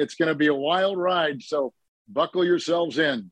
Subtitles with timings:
[0.00, 1.42] It's going to be a wild ride.
[1.42, 1.74] So
[2.08, 3.28] buckle yourselves in.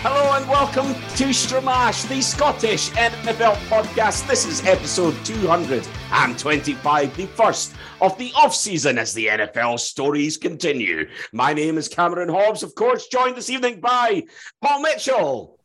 [0.00, 4.28] Hello and welcome to Stramash, the Scottish NFL podcast.
[4.28, 11.08] This is episode 225, the first of the off season as the NFL stories continue.
[11.32, 14.22] My name is Cameron Hobbs, of course, joined this evening by
[14.62, 15.55] Paul Mitchell.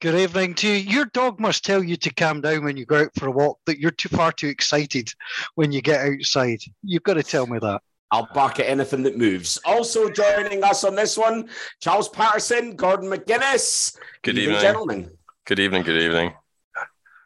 [0.00, 0.76] Good evening to you.
[0.76, 3.58] Your dog must tell you to calm down when you go out for a walk,
[3.66, 5.12] that you're too far too excited
[5.56, 6.60] when you get outside.
[6.82, 7.82] You've got to tell me that.
[8.10, 9.58] I'll bark at anything that moves.
[9.66, 11.50] Also joining us on this one,
[11.82, 13.94] Charles Patterson, Gordon McGuinness.
[14.22, 15.10] Good evening, gentlemen.
[15.44, 15.82] Good evening.
[15.82, 16.32] Good evening.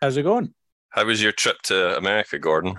[0.02, 0.52] How's it going?
[0.88, 2.77] How was your trip to America, Gordon?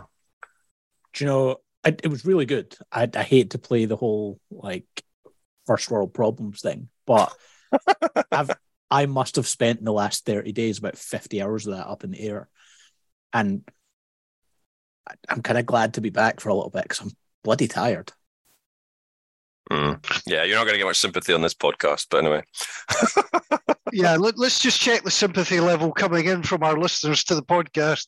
[1.14, 2.76] Do you know, I, it was really good.
[2.92, 4.86] I, I hate to play the whole like
[5.66, 7.34] first world problems thing, but
[8.34, 8.52] I've
[8.92, 12.04] I must have spent in the last 30 days about 50 hours of that up
[12.04, 12.48] in the air.
[13.34, 13.64] And
[15.30, 17.12] I'm kind of glad to be back for a little bit because I'm
[17.44, 18.12] bloody tired.
[19.72, 20.00] Mm.
[20.28, 22.44] Yeah, you're not going to get much sympathy on this podcast, but anyway.
[23.92, 27.44] yeah, let, us just check the sympathy level coming in from our listeners to the
[27.44, 28.08] podcast.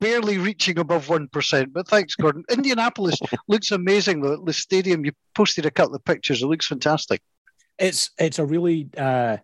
[0.00, 1.72] Barely reaching above 1%.
[1.72, 2.44] But thanks, Gordon.
[2.50, 3.18] Indianapolis
[3.48, 4.42] looks amazing, though.
[4.44, 6.42] The stadium, you posted a couple of pictures.
[6.42, 7.22] It looks fantastic.
[7.78, 9.36] It's it's a really uh,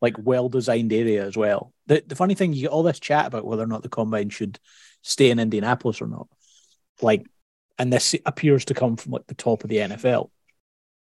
[0.00, 1.72] like well designed area as well.
[1.86, 4.30] The the funny thing, you get all this chat about whether or not the combine
[4.30, 4.58] should
[5.02, 6.28] stay in Indianapolis or not.
[7.00, 7.26] Like
[7.78, 10.30] and this appears to come from like the top of the NFL.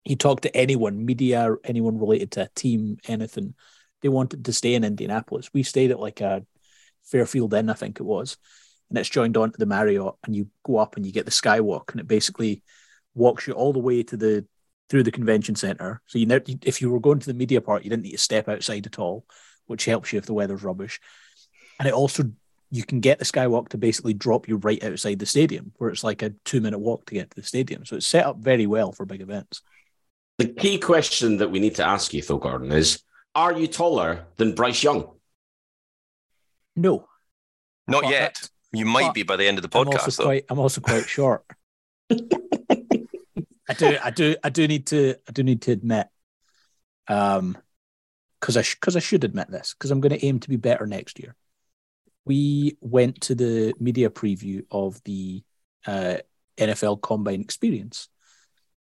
[0.05, 3.55] You talk to anyone, media, anyone related to a team, anything,
[4.01, 5.49] they wanted to stay in Indianapolis.
[5.51, 6.45] We stayed at like a
[7.03, 8.37] Fairfield Inn, I think it was,
[8.89, 11.31] and it's joined on to the Marriott, and you go up and you get the
[11.31, 12.63] Skywalk, and it basically
[13.15, 14.45] walks you all the way to the
[14.89, 16.01] through the convention center.
[16.07, 18.17] So you know, if you were going to the media part, you didn't need to
[18.17, 19.25] step outside at all,
[19.67, 20.99] which helps you if the weather's rubbish.
[21.79, 22.31] And it also
[22.71, 26.03] you can get the skywalk to basically drop you right outside the stadium, where it's
[26.03, 27.85] like a two minute walk to get to the stadium.
[27.85, 29.61] So it's set up very well for big events.
[30.37, 33.03] The key question that we need to ask you, Phil Gordon, is
[33.35, 35.09] Are you taller than Bryce Young?
[36.75, 37.07] No.
[37.87, 38.49] Not but, yet.
[38.71, 39.79] You might be by the end of the podcast.
[39.79, 41.43] I'm also, quite, I'm also quite short.
[43.69, 46.07] I do, I do, I do need to, I do need to admit,
[47.07, 47.57] um,
[48.39, 50.57] because I because sh- I should admit this because I'm going to aim to be
[50.57, 51.35] better next year
[52.29, 55.43] we went to the media preview of the
[55.87, 56.17] uh,
[56.59, 58.07] NFL Combine Experience,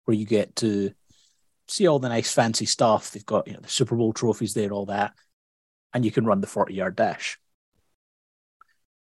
[0.06, 0.92] where you get to
[1.68, 3.12] see all the nice fancy stuff.
[3.12, 5.14] They've got you know the Super Bowl trophies there, all that,
[5.92, 7.40] and you can run the forty yard dash.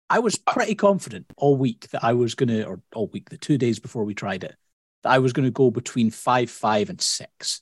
[0.09, 3.57] I was pretty confident all week that I was gonna, or all week, the two
[3.57, 4.55] days before we tried it,
[5.03, 7.61] I was gonna go between five, five, and six.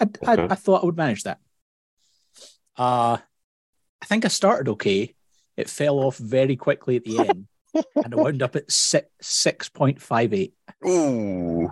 [0.00, 0.42] I, okay.
[0.42, 1.38] I, I thought I would manage that.
[2.76, 3.18] Uh,
[4.00, 5.14] I think I started okay,
[5.56, 9.68] it fell off very quickly at the end, and I wound up at six six
[9.68, 10.54] point five eight.
[10.86, 11.70] Ooh.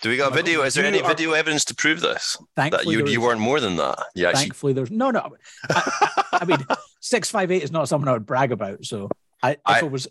[0.00, 0.62] Do we got a video?
[0.62, 2.36] Is there any video evidence to prove this?
[2.54, 3.98] That you, you weren't more than that.
[4.14, 4.32] Yeah.
[4.32, 5.34] Thankfully, there's no, no.
[5.68, 6.58] I, I, I mean,
[7.00, 8.84] six five eight is not something I would brag about.
[8.84, 9.08] So,
[9.42, 10.06] I, if I, it was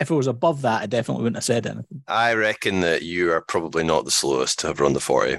[0.00, 2.02] if it was above that, I definitely wouldn't have said anything.
[2.06, 5.38] I reckon that you are probably not the slowest to have run the forty.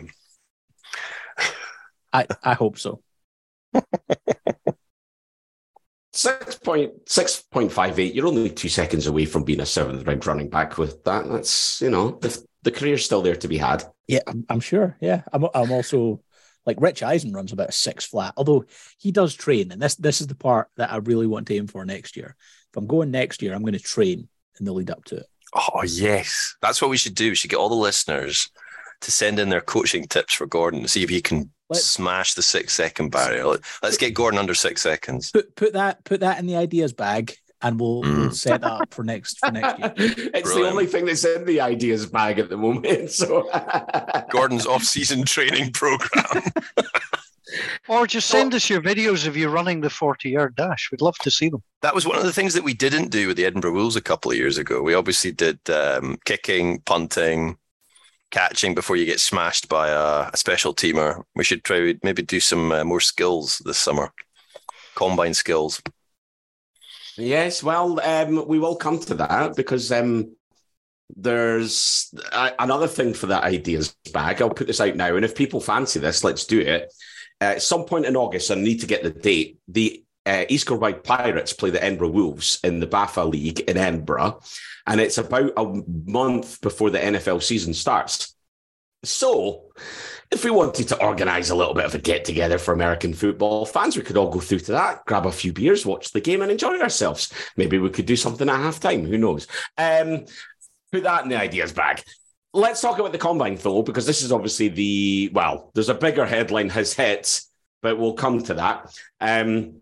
[2.13, 3.01] I I hope so.
[6.13, 8.15] Six point six point five eight.
[8.15, 11.29] You're only two seconds away from being a seventh round running back with that.
[11.29, 13.83] That's you know the, the career's still there to be had.
[14.07, 14.97] Yeah, I'm, I'm sure.
[14.99, 15.45] Yeah, I'm.
[15.53, 16.21] I'm also
[16.65, 18.65] like Rich Eisen runs about a six flat, although
[18.97, 21.67] he does train, and this this is the part that I really want to aim
[21.67, 22.35] for next year.
[22.71, 24.27] If I'm going next year, I'm going to train
[24.59, 25.25] in the lead up to it.
[25.53, 27.29] Oh yes, that's what we should do.
[27.29, 28.49] We should get all the listeners
[29.01, 32.33] to send in their coaching tips for Gordon to see if he can Let's, smash
[32.33, 33.45] the six second barrier.
[33.83, 35.31] Let's get Gordon under six seconds.
[35.31, 38.17] Put put that put that in the ideas bag, and we'll, mm.
[38.17, 39.93] we'll set that up for next for next year.
[39.97, 40.53] it's Brilliant.
[40.53, 42.87] the only thing that's in the ideas bag at the moment.
[43.09, 43.49] So
[44.29, 46.43] Gordon's off season training program.
[47.87, 50.89] or just send us your videos of you running the 40 yard dash.
[50.91, 51.63] We'd love to see them.
[51.81, 54.01] That was one of the things that we didn't do with the Edinburgh Wolves a
[54.01, 54.81] couple of years ago.
[54.81, 57.57] We obviously did um, kicking, punting,
[58.31, 61.23] catching before you get smashed by a, a special teamer.
[61.35, 64.11] We should try maybe do some uh, more skills this summer,
[64.95, 65.81] combine skills.
[67.17, 70.35] Yes, well, um, we will come to that because um,
[71.15, 74.41] there's uh, another thing for that ideas bag.
[74.41, 76.93] I'll put this out now, and if people fancy this, let's do it.
[77.39, 79.59] Uh, at some point in August, I need to get the date.
[79.67, 84.41] The uh, East Kilbride Pirates play the Edinburgh Wolves in the BAFA League in Edinburgh,
[84.85, 88.35] and it's about a month before the NFL season starts.
[89.03, 89.71] So,
[90.31, 93.65] if we wanted to organise a little bit of a get together for American football
[93.65, 96.41] fans, we could all go through to that, grab a few beers, watch the game,
[96.41, 97.31] and enjoy ourselves.
[97.55, 99.07] Maybe we could do something at halftime.
[99.07, 99.47] Who knows?
[99.77, 100.25] Um,
[100.91, 102.03] put that in the ideas bag.
[102.57, 106.25] Let's talk about the combine, though, because this is obviously the well, there's a bigger
[106.25, 107.41] headline has hit,
[107.83, 108.99] but we'll come to that.
[109.21, 109.81] Um,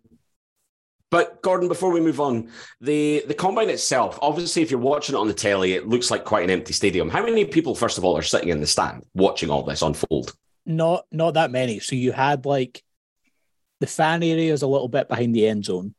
[1.10, 2.52] but Gordon, before we move on,
[2.82, 6.26] the the combine itself, obviously, if you're watching it on the telly, it looks like
[6.26, 7.10] quite an empty stadium.
[7.10, 10.36] How many people, first of all, are sitting in the stand watching all this unfold?
[10.66, 11.80] Not not that many.
[11.80, 12.84] So you had like
[13.80, 15.96] the fan area is a little bit behind the end zone.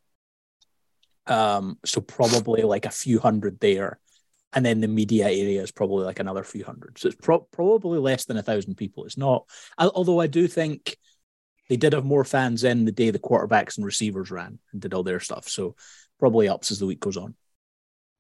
[1.26, 3.98] Um, so probably like a few hundred there.
[4.56, 6.98] And then the media area is probably like another few hundred.
[6.98, 9.04] So it's pro- probably less than a thousand people.
[9.04, 9.46] It's not,
[9.78, 10.96] although I do think
[11.68, 14.94] they did have more fans in the day the quarterbacks and receivers ran and did
[14.94, 15.48] all their stuff.
[15.48, 15.76] So
[16.18, 17.34] probably ups as the week goes on.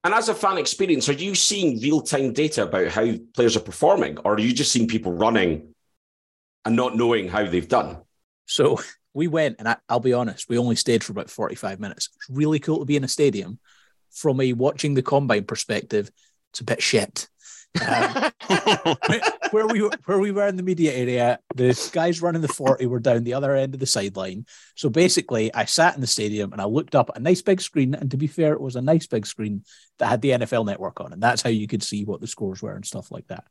[0.04, 3.60] And as a fan experience, are you seeing real time data about how players are
[3.60, 5.74] performing, or are you just seeing people running
[6.64, 7.98] and not knowing how they've done?
[8.44, 8.78] So
[9.14, 12.10] we went, and I, will be honest, we only stayed for about 45 minutes.
[12.14, 13.58] It's really cool to be in a stadium.
[14.12, 16.10] From a watching the combine perspective,
[16.56, 17.28] it's a bit shit.
[17.86, 18.30] Um,
[19.50, 22.98] where we where we were in the media area, the guys running the 40 were
[22.98, 24.46] down the other end of the sideline.
[24.74, 27.60] So basically, I sat in the stadium and I looked up at a nice big
[27.60, 27.94] screen.
[27.94, 29.64] And to be fair, it was a nice big screen
[29.98, 31.12] that had the NFL network on.
[31.12, 33.44] And that's how you could see what the scores were and stuff like that.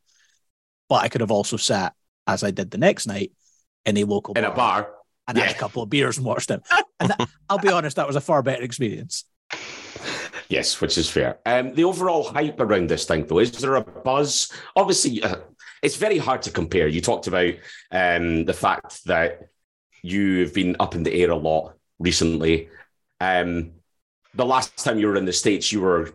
[0.89, 1.93] But I could have also sat,
[2.25, 3.33] as I did the next night,
[3.85, 4.91] in a local in bar a bar
[5.27, 5.43] and yeah.
[5.45, 6.61] had a couple of beers and watched them.
[6.97, 9.25] And that, I'll be honest, that was a far better experience.
[10.49, 11.39] Yes, which is fair.
[11.45, 14.51] Um, the overall hype around this thing, though, is there a buzz?
[14.75, 15.37] Obviously, uh,
[15.81, 16.87] it's very hard to compare.
[16.87, 17.53] You talked about
[17.91, 19.49] um, the fact that
[20.01, 22.69] you've been up in the air a lot recently.
[23.19, 23.71] Um,
[24.33, 26.11] the last time you were in the States, you were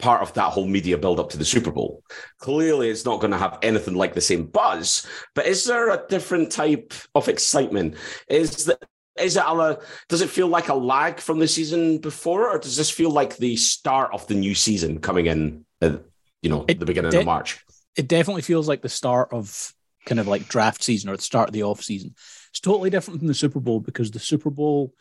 [0.00, 2.02] part of that whole media build up to the Super Bowl.
[2.38, 6.06] Clearly, it's not going to have anything like the same buzz, but is there a
[6.08, 7.94] different type of excitement?
[8.28, 8.82] Is that
[9.18, 9.78] is it a
[10.08, 13.36] does it feel like a lag from the season before, or does this feel like
[13.36, 15.64] the start of the new season coming in?
[15.80, 16.02] At,
[16.42, 17.64] you know, it, the beginning de- of March.
[17.96, 19.74] It definitely feels like the start of
[20.06, 22.14] kind of like draft season or the start of the off season.
[22.50, 24.94] It's totally different from the Super Bowl because the Super Bowl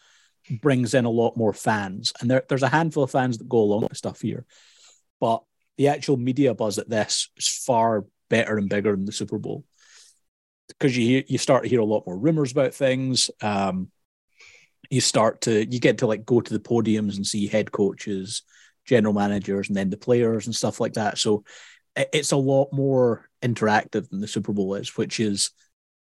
[0.62, 3.60] brings in a lot more fans, and there, there's a handful of fans that go
[3.60, 4.46] along with stuff here,
[5.20, 5.44] but
[5.78, 9.64] the actual media buzz at this is far better and bigger than the Super Bowl
[10.68, 13.30] because you hear, you start to hear a lot more rumors about things.
[13.42, 13.90] Um,
[14.90, 18.44] you start to you get to like go to the podiums and see head coaches,
[18.86, 21.18] general managers, and then the players and stuff like that.
[21.18, 21.44] So
[21.96, 25.52] it's a lot more interactive than the Super Bowl is, which is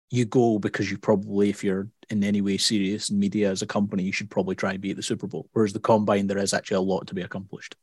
[0.09, 3.67] you go because you probably, if you're in any way serious in media as a
[3.67, 5.49] company, you should probably try and be at the Super Bowl.
[5.53, 7.75] Whereas the combine, there is actually a lot to be accomplished.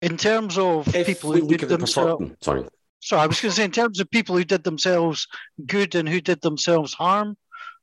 [0.00, 2.66] In terms of if people who did themselves, sorry,
[3.00, 5.28] sorry, I was going to say in terms of people who did themselves
[5.64, 7.36] good and who did themselves harm.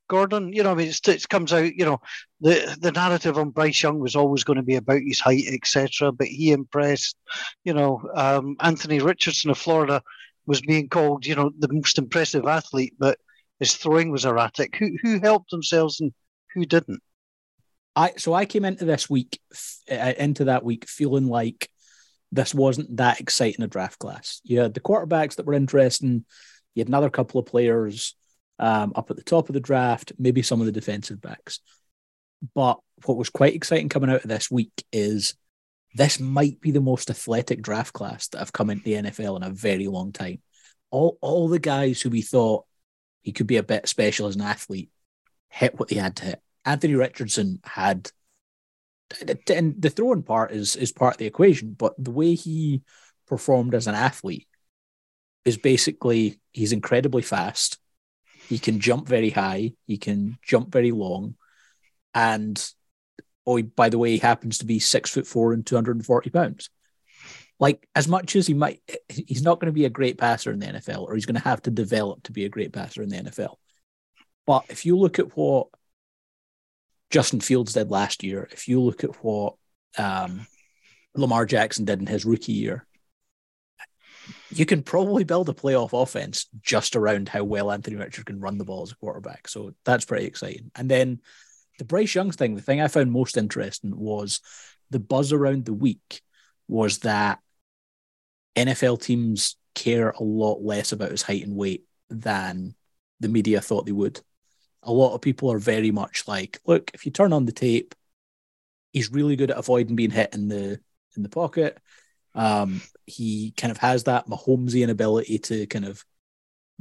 [0.10, 0.52] Gordon.
[0.52, 1.74] You know, I mean, it comes out.
[1.74, 2.02] You know,
[2.42, 6.12] the the narrative on Bryce Young was always going to be about his height, etc.
[6.12, 7.16] But he impressed.
[7.64, 10.02] You know, um, Anthony Richardson of Florida
[10.46, 13.18] was being called, you know, the most impressive athlete, but
[13.60, 14.76] his throwing was erratic.
[14.76, 16.12] Who who helped themselves and
[16.54, 17.02] who didn't?
[17.96, 19.40] I so I came into this week,
[19.90, 21.70] uh, into that week, feeling like
[22.32, 24.42] this wasn't that exciting a draft class.
[24.44, 26.26] You had the quarterbacks that were interesting.
[26.76, 28.16] You had another couple of players
[28.60, 31.60] um, up at the top of the draft, maybe some of the defensive backs.
[32.54, 35.36] But what was quite exciting coming out of this week is
[35.95, 39.44] this might be the most athletic draft class that have come into the NFL in
[39.44, 40.42] a very long time.
[40.92, 42.66] All, all the guys who we thought
[43.22, 44.90] he could be a bit special as an athlete
[45.50, 46.42] hit what they had to hit.
[46.66, 48.12] Anthony Richardson had,
[49.50, 52.83] and the throwing part is is part of the equation, but the way he
[53.28, 54.48] performed as an athlete
[55.45, 57.80] is basically he's incredibly fast.
[58.50, 59.74] He can jump very high.
[59.86, 61.36] He can jump very long.
[62.16, 62.60] And
[63.46, 66.72] oh, by the way, he happens to be six foot four and 240 pounds.
[67.60, 70.60] Like, as much as he might, he's not going to be a great passer in
[70.60, 73.10] the NFL, or he's going to have to develop to be a great passer in
[73.10, 73.58] the NFL.
[74.48, 75.68] But if you look at what
[77.12, 79.56] Justin Fields did last year, if you look at what
[79.98, 80.48] um,
[81.14, 82.88] Lamar Jackson did in his rookie year,
[84.50, 88.57] you can probably build a playoff offense just around how well Anthony Richard can run
[88.57, 89.48] the ball as a quarterback.
[89.48, 90.71] So that's pretty exciting.
[90.76, 91.21] And then
[91.78, 94.42] the Bryce Young thing, the thing I found most interesting was
[94.90, 96.21] the buzz around the week
[96.68, 97.40] was that
[98.56, 102.76] NFL teams care a lot less about his height and weight than
[103.19, 104.19] the media thought they would.
[104.83, 107.95] A lot of people are very much like, look, if you turn on the tape,
[108.92, 110.80] he's really good at avoiding being hit in the
[111.16, 111.78] in the pocket
[112.36, 116.04] Um, he kind of has that Mahomesian ability to kind of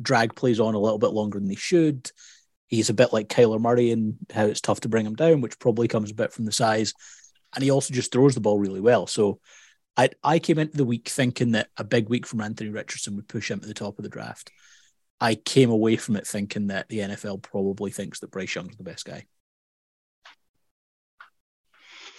[0.01, 2.11] drag plays on a little bit longer than he should.
[2.67, 5.59] He's a bit like Kyler Murray and how it's tough to bring him down, which
[5.59, 6.93] probably comes a bit from the size.
[7.55, 9.07] And he also just throws the ball really well.
[9.07, 9.41] So
[9.97, 13.29] I I came into the week thinking that a big week from Anthony Richardson would
[13.29, 14.51] push him to the top of the draft.
[15.21, 18.85] I came away from it thinking that the NFL probably thinks that Bryce Young's the
[18.85, 19.27] best guy.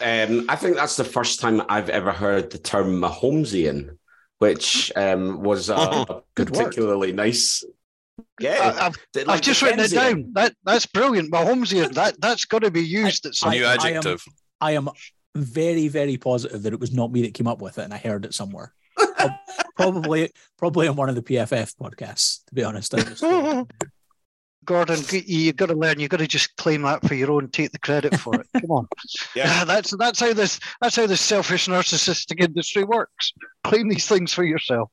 [0.01, 3.97] Um, I think that's the first time I've ever heard the term Mahomesian,
[4.39, 6.65] which um, was a Good word.
[6.65, 7.63] particularly nice.
[8.39, 10.31] Yeah, I've, like I've just written it down.
[10.34, 11.31] That that's brilliant.
[11.31, 11.93] Mahomesian.
[11.93, 13.51] That that's got to be used at some.
[13.51, 14.24] New I am- adjective.
[14.60, 14.89] I am
[15.36, 17.98] very, very positive that it was not me that came up with it, and I
[17.98, 18.74] heard it somewhere.
[19.77, 22.43] Probably, probably on one of the PFF podcasts.
[22.48, 23.24] To be honest, I just,
[24.65, 25.99] Gordon, you've got to learn.
[25.99, 27.49] You've got to just claim that for your own.
[27.49, 28.47] Take the credit for it.
[28.59, 28.87] Come on.
[29.35, 29.63] Yeah.
[29.65, 33.31] that's that's how this that's how this selfish narcissistic industry works.
[33.63, 34.91] Claim these things for yourself.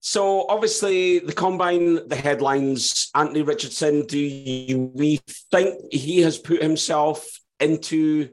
[0.00, 6.62] So obviously the combine, the headlines, Anthony Richardson, do you we think he has put
[6.62, 7.26] himself
[7.60, 8.28] into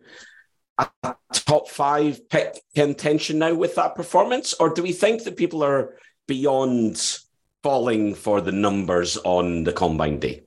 [0.77, 4.53] a top five pick contention now with that performance?
[4.53, 5.95] Or do we think that people are
[6.27, 7.19] beyond
[7.63, 10.43] falling for the numbers on the combine day?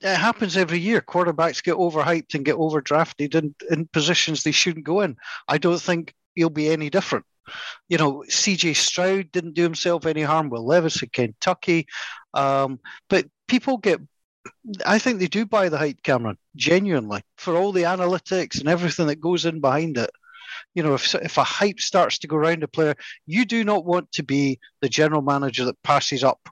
[0.00, 1.00] It happens every year.
[1.00, 5.16] Quarterbacks get overhyped and get overdrafted in, in positions they shouldn't go in.
[5.48, 7.24] I don't think he'll be any different.
[7.88, 10.50] You know, CJ Stroud didn't do himself any harm.
[10.50, 11.86] with Levis at Kentucky.
[12.34, 14.00] Um, but people get,
[14.84, 19.06] I think they do buy the hype, Cameron, genuinely, for all the analytics and everything
[19.06, 20.10] that goes in behind it.
[20.74, 23.84] You know, if, if a hype starts to go around a player, you do not
[23.84, 26.48] want to be the general manager that passes up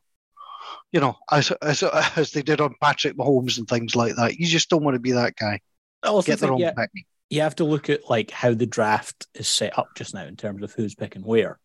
[0.93, 4.37] you know, as as as they did on Patrick Mahomes and things like that.
[4.37, 5.61] You just don't want to be that guy.
[6.03, 6.91] I also Get the wrong yeah, pick.
[7.31, 10.37] you have to look at like how the draft is set up just now in
[10.37, 11.59] terms of who's picking where.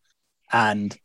[0.51, 0.95] And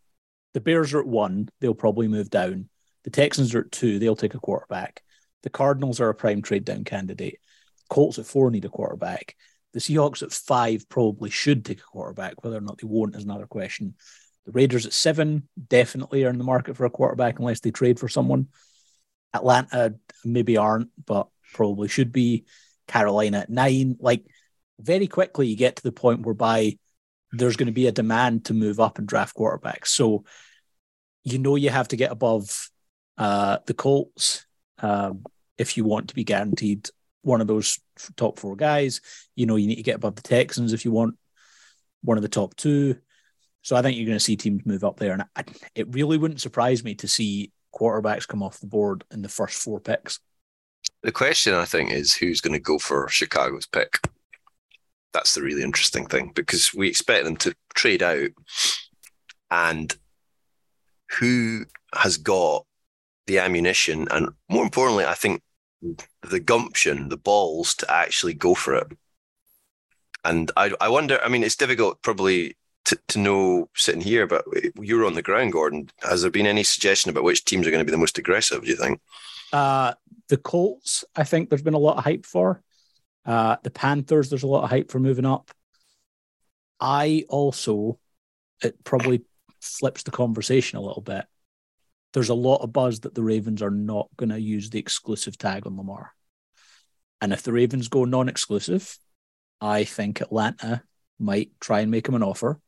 [0.55, 2.69] the Bears are at one, they'll probably move down.
[3.05, 5.03] The Texans are at two, they'll take a quarterback.
[5.43, 7.41] The Cardinals are a prime trade down candidate.
[7.89, 9.35] Colts at four need a quarterback.
[9.73, 12.43] The Seahawks at five probably should take a quarterback.
[12.43, 13.95] Whether or not they won't is another question.
[14.47, 17.99] The Raiders at seven definitely are in the market for a quarterback unless they trade
[17.99, 18.49] for someone.
[19.33, 22.45] Atlanta maybe aren't, but probably should be.
[22.89, 23.97] Carolina at nine.
[24.01, 24.25] Like
[24.79, 26.77] very quickly, you get to the point whereby
[27.31, 29.89] there's going to be a demand to move up and draft quarterbacks.
[29.89, 30.25] So
[31.25, 32.69] you know you have to get above
[33.17, 34.45] uh, the Colts
[34.79, 35.25] um,
[35.57, 36.91] if you want to be guaranteed
[37.23, 37.79] one of those
[38.17, 39.01] top four guys.
[39.35, 41.17] You know you need to get above the Texans if you want
[42.03, 42.99] one of the top two.
[43.63, 46.19] So I think you're going to see teams move up there, and I, it really
[46.19, 50.19] wouldn't surprise me to see quarterbacks come off the board in the first four picks.
[51.03, 54.01] The question, I think, is who's going to go for Chicago's pick.
[55.13, 58.31] That's the really interesting thing because we expect them to trade out,
[59.51, 59.95] and
[61.21, 62.67] who has got
[63.27, 65.41] the ammunition and, more importantly, I think
[66.23, 68.87] the gumption, the balls to actually go for it.
[70.25, 71.21] And I, I wonder.
[71.23, 74.45] I mean, it's difficult probably to, to know sitting here, but
[74.81, 75.91] you're on the ground, Gordon.
[76.03, 78.63] Has there been any suggestion about which teams are going to be the most aggressive?
[78.63, 79.01] Do you think?
[79.53, 79.95] Uh,
[80.29, 82.63] the Colts, I think there's been a lot of hype for.
[83.27, 85.51] Uh, the Panthers, there's a lot of hype for moving up.
[86.81, 87.99] I also,
[88.63, 89.23] it probably
[89.61, 91.25] flips the conversation a little bit.
[92.13, 95.39] There's a lot of buzz that the Ravens are not going to use the exclusive
[95.39, 96.13] tag on Lamar.
[97.21, 98.99] And if the Ravens go non exclusive,
[99.61, 100.83] I think Atlanta
[101.19, 102.61] might try and make him an offer,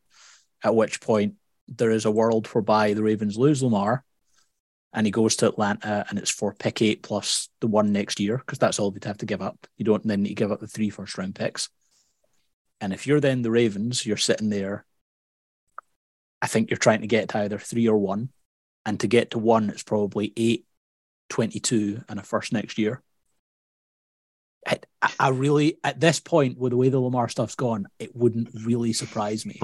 [0.63, 1.35] at which point
[1.69, 4.05] there is a world whereby the Ravens lose Lamar
[4.95, 8.39] and he goes to Atlanta and it's for pick eight plus the one next year
[8.39, 9.67] because that's all they'd have to give up.
[9.77, 11.69] You don't then need to give up the three first round picks.
[12.81, 14.85] And if you're then the Ravens, you're sitting there.
[16.41, 18.29] I think you're trying to get to either three or one.
[18.87, 20.67] And to get to one, it's probably eight,
[21.31, 23.03] 22, and a first next year.
[24.67, 24.79] I,
[25.19, 28.93] I really, at this point, with the way the Lamar stuff's gone, it wouldn't really
[28.93, 29.61] surprise me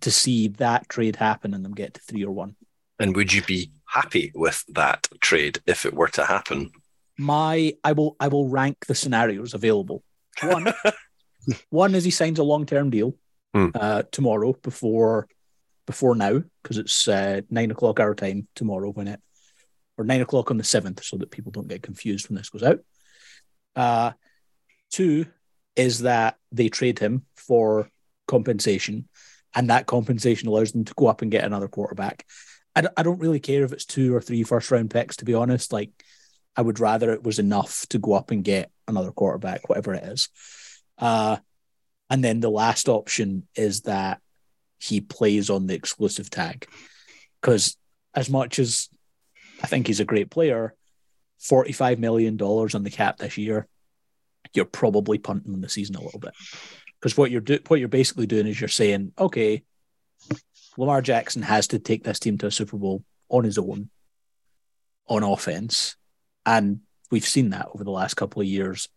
[0.00, 2.56] to see that trade happen and them get to three or one.
[2.98, 6.70] And would you be happy with that trade if it were to happen?
[7.18, 10.02] my I will I will rank the scenarios available.
[10.42, 10.68] One,
[11.68, 13.14] one is he signs a long term deal
[13.52, 13.70] Hmm.
[13.74, 15.28] uh, tomorrow before
[15.90, 19.20] before now because it's uh, nine o'clock our time tomorrow when it
[19.98, 22.62] or nine o'clock on the seventh, so that people don't get confused when this goes
[22.62, 22.78] out.
[23.76, 24.12] Uh,
[24.90, 25.26] two
[25.76, 27.90] is that they trade him for
[28.26, 29.08] compensation,
[29.54, 32.24] and that compensation allows them to go up and get another quarterback.
[32.74, 35.34] I, don't- don't really care if it's two or three first round picks, to be
[35.34, 35.72] honest.
[35.72, 35.90] Like,
[36.56, 40.04] I would rather it was enough to go up and get another quarterback, whatever it
[40.04, 40.28] is.
[40.98, 41.36] Uh,
[42.08, 44.20] And then the last option is that
[44.80, 46.66] he plays on the exclusive tag.
[47.40, 47.76] Because
[48.14, 48.88] as much as
[49.62, 50.74] I think he's a great player,
[51.40, 53.68] $45 million on the cap this year,
[54.54, 56.32] you're probably punting the season a little bit.
[56.98, 59.62] Because what you're do- what you're basically doing is you're saying, okay,
[60.76, 63.90] Lamar Jackson has to take this team to a Super Bowl on his own
[65.06, 65.96] on offense.
[66.44, 68.88] And we've seen that over the last couple of years.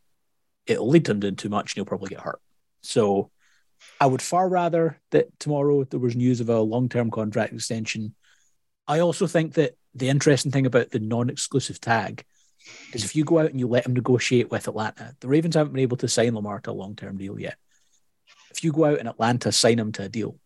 [0.66, 2.40] It'll lead him doing too much and he'll probably get hurt.
[2.82, 3.32] So
[4.00, 8.16] I would far rather that tomorrow there was news of a long term contract extension.
[8.88, 12.26] I also think that the interesting thing about the non exclusive tag
[12.94, 15.74] is if you go out and you let him negotiate with Atlanta, the Ravens haven't
[15.74, 17.58] been able to sign Lamar to a long term deal yet.
[18.52, 20.38] If you go out and Atlanta sign him to a deal,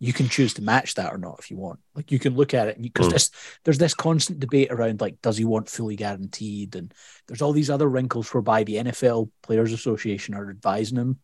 [0.00, 1.78] you can choose to match that or not if you want.
[1.94, 3.12] Like you can look at it because Mm.
[3.12, 3.30] this
[3.64, 6.92] there's this constant debate around like does he want fully guaranteed and
[7.28, 11.20] there's all these other wrinkles whereby the NFL Players Association are advising him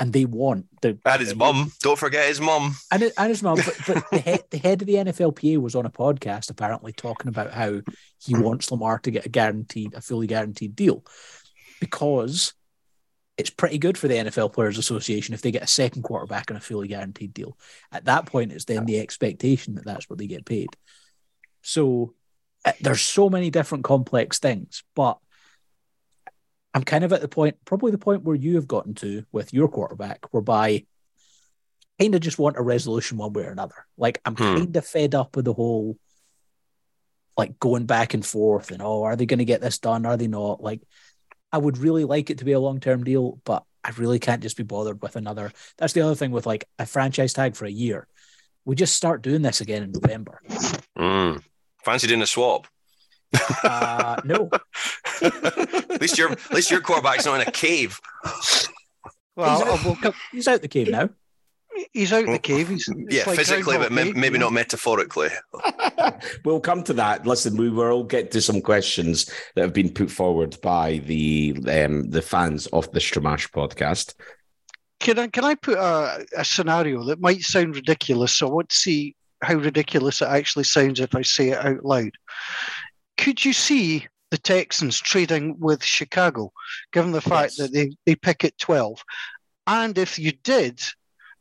[0.00, 1.70] and they want the And his mum.
[1.80, 2.74] Don't forget his mum.
[2.90, 5.86] and, and his mum, but, but the head the head of the NFLPA was on
[5.86, 7.82] a podcast apparently talking about how
[8.18, 11.04] he wants Lamar to get a guaranteed, a fully guaranteed deal,
[11.80, 12.54] because
[13.36, 16.56] it's pretty good for the NFL Players Association if they get a second quarterback and
[16.56, 17.56] a fully guaranteed deal.
[17.92, 20.70] At that point, it's then the expectation that that's what they get paid.
[21.62, 22.14] So
[22.64, 25.18] uh, there's so many different complex things, but
[26.72, 29.52] I'm kind of at the point, probably the point where you have gotten to with
[29.52, 30.84] your quarterback, whereby
[32.00, 33.86] kind of just want a resolution one way or another.
[33.96, 34.56] Like I'm Hmm.
[34.56, 35.98] kind of fed up with the whole
[37.36, 40.06] like going back and forth and oh, are they going to get this done?
[40.06, 40.62] Are they not?
[40.62, 40.80] Like
[41.52, 44.42] I would really like it to be a long term deal, but I really can't
[44.42, 45.52] just be bothered with another.
[45.78, 48.06] That's the other thing with like a franchise tag for a year.
[48.64, 50.40] We just start doing this again in November.
[50.98, 51.42] Mm.
[51.82, 52.66] Fancy doing a swap.
[53.64, 54.50] Uh, no,
[55.22, 58.00] at least your at least your quarterback's not in a cave.
[59.36, 61.08] Well, He's I out- will come- he's out the cave now.
[61.92, 62.68] he's out the cave.
[62.68, 65.28] He's it's Yeah, like physically, but may- maybe you not metaphorically.
[66.44, 67.26] we'll come to that.
[67.26, 72.10] Listen, we will get to some questions that have been put forward by the um,
[72.10, 74.14] the fans of the Stramash podcast.
[74.98, 78.36] Can I can I put a, a scenario that might sound ridiculous?
[78.36, 81.82] So I want to see how ridiculous it actually sounds if I say it out
[81.82, 82.10] loud.
[83.20, 86.52] Could you see the Texans trading with Chicago,
[86.92, 87.56] given the fact Yes.
[87.58, 89.02] that they, they pick at twelve?
[89.66, 90.80] And if you did,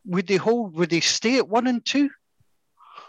[0.05, 0.75] would they hold?
[0.75, 2.09] Would they stay at one and two,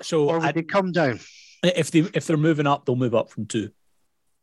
[0.03, 1.21] So or would I- they come down?
[1.63, 3.71] if they if they're moving up, they'll move up from two.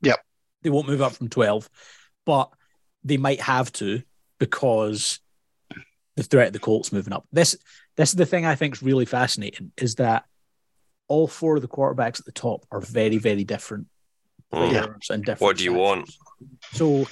[0.02, 0.20] Yep.
[0.62, 1.70] They won't move up from twelve,
[2.26, 2.50] but
[3.04, 4.04] they might have to
[4.40, 5.20] because
[6.16, 7.26] the threat of the Colts moving up.
[7.32, 7.56] This
[7.96, 10.26] this is the thing I think is really fascinating is that
[11.08, 13.88] all four of the quarterbacks at the top are very very different
[14.54, 14.70] Mm.
[14.70, 15.42] players and different.
[15.42, 15.88] What do you styles.
[15.88, 16.12] want?
[16.74, 17.08] So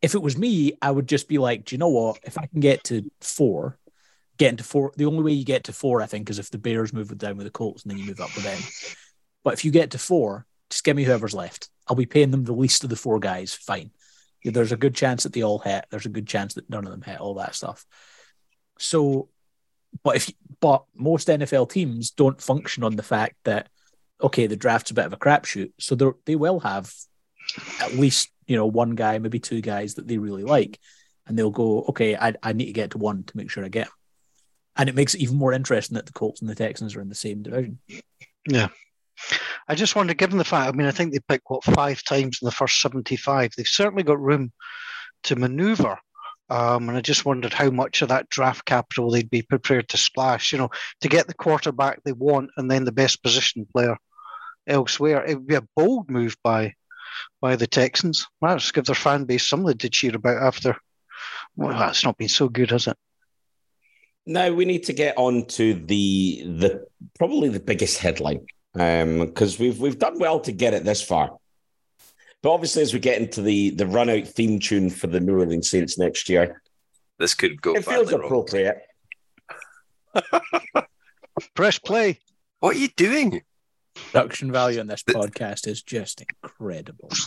[0.00, 2.20] if it was me, I would just be like, do you know what?
[2.22, 3.78] If I can get to four,
[4.36, 6.58] getting to four, the only way you get to four, I think, is if the
[6.58, 8.60] Bears move down with the Colts and then you move up with them.
[9.42, 11.68] But if you get to four, just give me whoever's left.
[11.88, 13.54] I'll be paying them the least of the four guys.
[13.54, 13.90] Fine.
[14.44, 15.86] There's a good chance that they all hit.
[15.90, 17.20] There's a good chance that none of them hit.
[17.20, 17.84] All that stuff.
[18.78, 19.30] So,
[20.04, 23.68] but if but most NFL teams don't function on the fact that
[24.20, 26.92] okay, the draft's a bit of a crapshoot, so they will have
[27.80, 30.78] at least you know one guy, maybe two guys that they really like,
[31.26, 33.68] and they'll go, okay, I I need to get to one to make sure I
[33.68, 33.86] get.
[33.86, 33.92] 'em.
[34.76, 37.08] And it makes it even more interesting that the Colts and the Texans are in
[37.08, 37.80] the same division.
[38.48, 38.68] Yeah.
[39.66, 42.38] I just wonder, given the fact, I mean, I think they picked what five times
[42.40, 43.52] in the first 75.
[43.56, 44.52] They've certainly got room
[45.24, 45.98] to maneuver.
[46.48, 49.98] Um, and I just wondered how much of that draft capital they'd be prepared to
[49.98, 50.70] splash, you know,
[51.02, 53.98] to get the quarterback they want and then the best position player
[54.68, 55.24] elsewhere.
[55.24, 56.74] It would be a bold move by
[57.40, 58.26] by the Texans.
[58.40, 60.76] Well, just give their fan base something to cheer about after.
[61.56, 62.96] Well, that's not been so good, has it?
[64.26, 68.46] Now we need to get on to the the probably the biggest headline
[68.78, 71.36] um, because we've we've done well to get it this far.
[72.42, 75.38] But obviously, as we get into the the run out theme tune for the New
[75.38, 76.62] Orleans Saints next year,
[77.18, 78.82] This could go it feels appropriate.
[81.54, 82.20] Press play.
[82.60, 83.42] What are you doing?
[84.12, 87.10] Production value on this podcast is just incredible.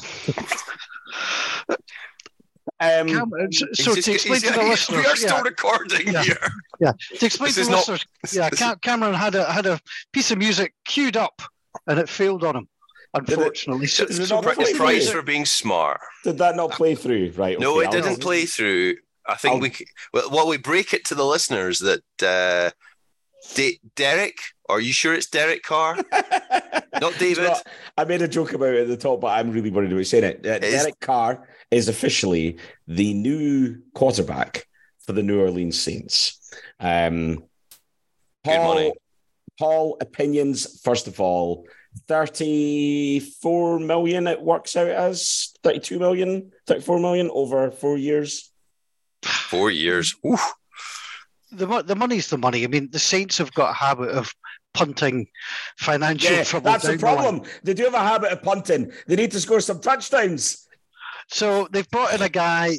[2.80, 3.32] Um, Cam-
[3.74, 5.14] so He's to explain to the listeners, we are yeah.
[5.14, 6.24] still recording Yeah.
[6.24, 6.50] here.
[6.80, 9.68] Yeah, to explain This to is the not- listeners, yeah, Cam- Cameron had a had
[9.68, 9.80] a
[10.14, 11.42] piece of music queued up,
[11.88, 12.68] and it failed on him.
[13.14, 14.78] Unfortunately, so, Did it so not It's through?
[14.80, 16.00] price for being smart.
[16.24, 17.32] did that not play through?
[17.36, 17.60] Right?
[17.60, 18.96] No, okay, it I'll- didn't play through.
[19.28, 22.72] I think I'll- we c- well, while we break it to the listeners that uh,
[23.56, 24.38] De- Derek,
[24.70, 25.96] are you sure it's Derek Carr,
[27.02, 27.46] not David?
[27.50, 27.68] what?
[27.98, 30.24] I made a joke about it at the top, but I'm really worried about saying
[30.24, 30.46] it.
[30.46, 34.66] Uh, is- Derek Carr is officially the new quarterback
[35.06, 36.38] for the New Orleans Saints.
[36.80, 37.36] Um,
[38.44, 38.94] Good Paul, money.
[39.60, 41.68] Paul, opinions, first of all,
[42.08, 48.52] 34 million it works out as 32 million, 34 million over four years.
[49.24, 50.16] Four years.
[50.26, 50.38] Ooh.
[51.52, 52.64] The the money's the money.
[52.64, 54.34] I mean, the Saints have got a habit of
[54.74, 55.28] punting
[55.78, 56.72] financial Yeah, trouble.
[56.72, 57.16] that's the down the line.
[57.18, 57.52] problem.
[57.64, 58.92] They do have a habit of punting.
[59.08, 60.68] They need to score some touchdowns.
[61.28, 62.78] So they've brought in a guy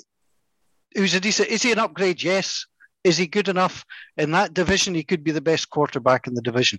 [0.94, 1.48] who's a decent.
[1.50, 2.22] Is he an upgrade?
[2.22, 2.66] Yes.
[3.04, 3.84] Is he good enough
[4.16, 4.94] in that division?
[4.94, 6.78] He could be the best quarterback in the division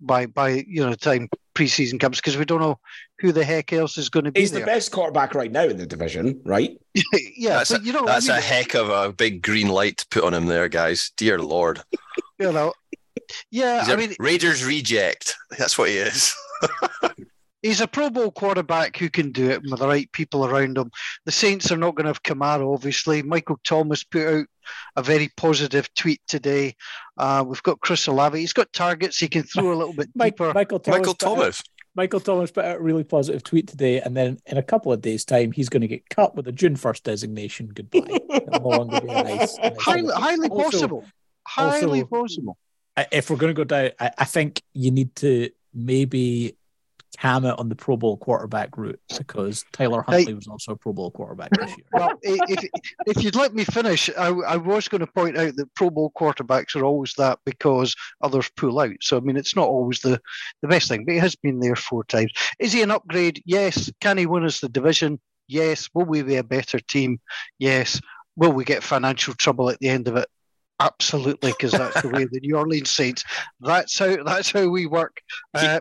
[0.00, 2.78] by by you know time preseason comes because we don't know
[3.18, 5.76] who the heck else is going to be He's the best quarterback right now in
[5.76, 6.78] the division, right?
[7.36, 9.68] yeah, That's, but a, you know, that's I a mean, heck of a big green
[9.68, 11.10] light to put on him there, guys.
[11.16, 11.82] Dear Lord.
[12.38, 12.72] you know,
[13.50, 13.80] yeah.
[13.80, 15.34] He's I a mean, Raiders reject.
[15.58, 16.34] That's what he is.
[17.62, 20.90] he's a Pro Bowl quarterback who can do it with the right people around him.
[21.24, 23.22] The Saints are not going to have Kamara, obviously.
[23.22, 24.46] Michael Thomas put out
[24.96, 26.74] a very positive tweet today.
[27.16, 28.38] Uh, we've got Chris Olave.
[28.38, 29.18] He's got targets.
[29.18, 30.52] He can throw a little bit Mike, deeper.
[30.54, 30.98] Michael Thomas.
[30.98, 31.62] Michael put out- Thomas.
[31.94, 35.00] Michael Thomas put out a really positive tweet today, and then in a couple of
[35.00, 37.68] days' time, he's going to get cut with a June first designation.
[37.74, 38.00] Goodbye.
[38.52, 39.58] No longer be a nice.
[39.58, 41.04] nice highly, highly Also- possible.
[41.46, 42.58] Highly also- possible.
[43.10, 46.56] If we're going to go down, I, I think you need to maybe
[47.24, 51.10] it on the Pro Bowl quarterback route because Tyler Huntley was also a Pro Bowl
[51.10, 51.86] quarterback this year.
[51.92, 52.70] Well, if
[53.06, 56.12] if you'd let me finish, I, I was going to point out that Pro Bowl
[56.16, 58.94] quarterbacks are always that because others pull out.
[59.00, 60.20] So I mean, it's not always the
[60.62, 62.32] the best thing, but he has been there four times.
[62.58, 63.42] Is he an upgrade?
[63.44, 63.90] Yes.
[64.00, 65.18] Can he win us the division?
[65.48, 65.88] Yes.
[65.94, 67.20] Will we be a better team?
[67.58, 68.00] Yes.
[68.36, 70.28] Will we get financial trouble at the end of it?
[70.80, 73.24] Absolutely, because that's the way the New Orleans Saints.
[73.60, 75.20] That's how that's how we work.
[75.54, 75.80] Uh,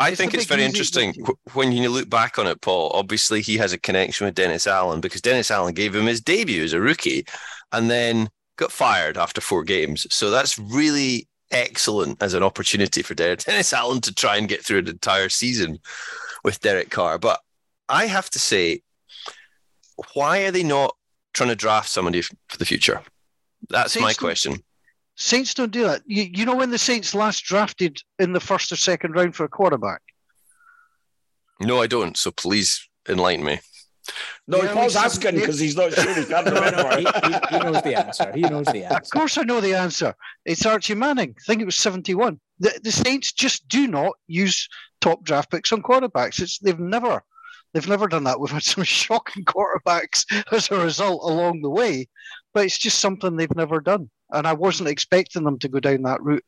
[0.00, 2.90] I It's think it's very interesting wh- when you look back on it, Paul.
[2.94, 6.64] Obviously, he has a connection with Dennis Allen because Dennis Allen gave him his debut
[6.64, 7.26] as a rookie
[7.70, 10.06] and then got fired after four games.
[10.10, 14.64] So that's really excellent as an opportunity for Der- Dennis Allen to try and get
[14.64, 15.78] through an entire season
[16.44, 17.18] with Derek Carr.
[17.18, 17.40] But
[17.90, 18.80] I have to say,
[20.14, 20.96] why are they not
[21.34, 23.02] trying to draft somebody for the future?
[23.68, 24.62] That's my question.
[25.20, 26.00] Saints don't do that.
[26.06, 29.44] You, you know when the Saints last drafted in the first or second round for
[29.44, 30.00] a quarterback?
[31.60, 32.16] No, I don't.
[32.16, 33.60] So please enlighten me.
[34.48, 36.96] No, Yeah, Paul's we- asking because he's not sure he can't No, no, remember.
[36.96, 38.32] he, he- he knows the answer.
[38.34, 38.96] He knows the answer.
[38.96, 40.14] Of course, I know the answer.
[40.46, 41.34] It's Archie Manning.
[41.38, 42.40] I think it was 71.
[42.58, 44.68] The, the Saints just do not use
[45.02, 46.40] top draft picks on quarterbacks.
[46.40, 47.22] It's they've never,
[47.74, 48.40] they've never done that.
[48.40, 52.08] We've had some shocking quarterbacks as a result along the way,
[52.54, 54.10] but it's just something they've never done.
[54.32, 56.44] And I wasn't expecting them to go down that route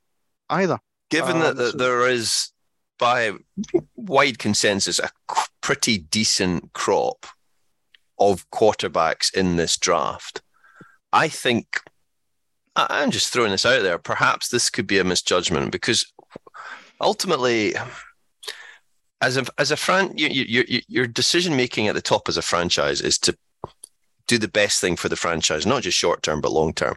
[0.50, 0.78] either.
[1.10, 2.50] Given Um, that, that so- there is,
[2.98, 3.32] by
[3.96, 5.10] wide consensus, a
[5.60, 7.26] pretty decent crop
[8.18, 10.42] of quarterbacks in this draft,
[11.12, 11.80] I think
[12.74, 13.98] I'm just throwing this out there.
[13.98, 16.10] Perhaps this could be a misjudgment because
[17.00, 17.74] ultimately,
[19.20, 22.38] as a as a fran, you, you, you, your decision making at the top as
[22.38, 23.36] a franchise is to
[24.26, 26.96] do the best thing for the franchise, not just short term but long term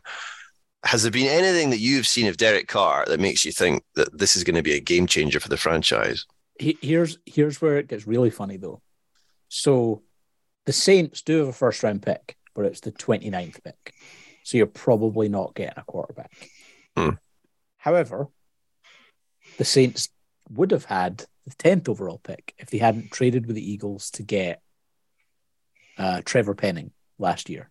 [0.86, 4.18] has there been anything that you've seen of Derek Carr that makes you think that
[4.18, 6.26] this is going to be a game changer for the franchise?
[6.58, 8.82] Here's here's where it gets really funny though.
[9.50, 10.04] So
[10.66, 13.94] the Saints do have a first round pick, but it's the 29th pick.
[14.44, 16.32] So you're probably not getting a quarterback.
[16.96, 17.12] Hmm.
[17.78, 18.30] However,
[19.58, 20.10] the Saints
[20.50, 24.24] would have had the 10th overall pick if they hadn't traded with the Eagles to
[24.24, 24.62] get
[25.98, 27.70] uh, Trevor Penning last year.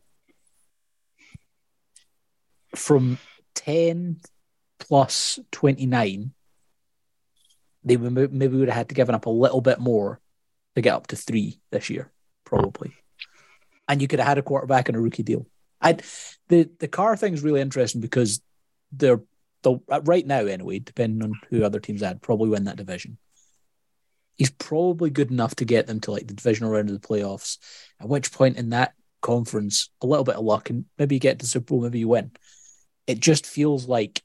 [2.75, 3.19] From
[3.55, 4.21] 10
[4.79, 6.33] plus 29,
[7.85, 10.21] they would maybe would have had to given up a little bit more
[10.75, 12.11] to get up to three this year,
[12.45, 12.95] probably.
[13.89, 15.47] And you could have had a quarterback and a rookie deal.
[15.81, 15.99] I
[16.49, 18.41] the the Carr thing is really interesting because
[18.91, 19.23] they're
[19.63, 23.19] the uh, right now anyway, depending on who other teams had, probably win that division.
[24.37, 27.59] He's probably good enough to get them to like the divisional round of the playoffs.
[28.01, 31.39] At which point in that conference, a little bit of luck and maybe you get
[31.41, 32.33] to Super Bowl, maybe you win.
[33.07, 34.23] It just feels like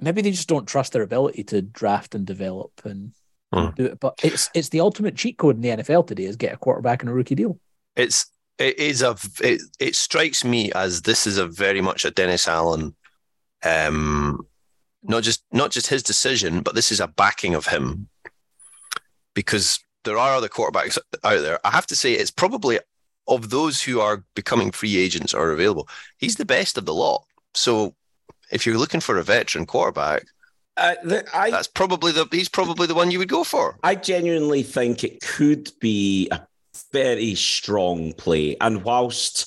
[0.00, 3.12] maybe they just don't trust their ability to draft and develop and
[3.52, 3.70] Hmm.
[3.76, 4.00] do it.
[4.00, 7.02] But it's it's the ultimate cheat code in the NFL today is get a quarterback
[7.02, 7.58] and a rookie deal.
[7.94, 8.26] It's
[8.58, 12.48] it is a it, it strikes me as this is a very much a Dennis
[12.48, 12.96] Allen,
[13.64, 14.44] um,
[15.04, 18.08] not just not just his decision, but this is a backing of him
[19.34, 21.60] because there are other quarterbacks out there.
[21.64, 22.80] I have to say, it's probably
[23.26, 27.24] of those who are becoming free agents or available, he's the best of the lot.
[27.54, 27.94] So
[28.50, 30.26] if you're looking for a veteran quarterback,
[30.76, 33.78] Uh, the, I, that's probably the he's probably the one you would go for.
[33.84, 36.40] I genuinely think it could be a
[36.92, 38.56] very strong play.
[38.60, 39.46] And whilst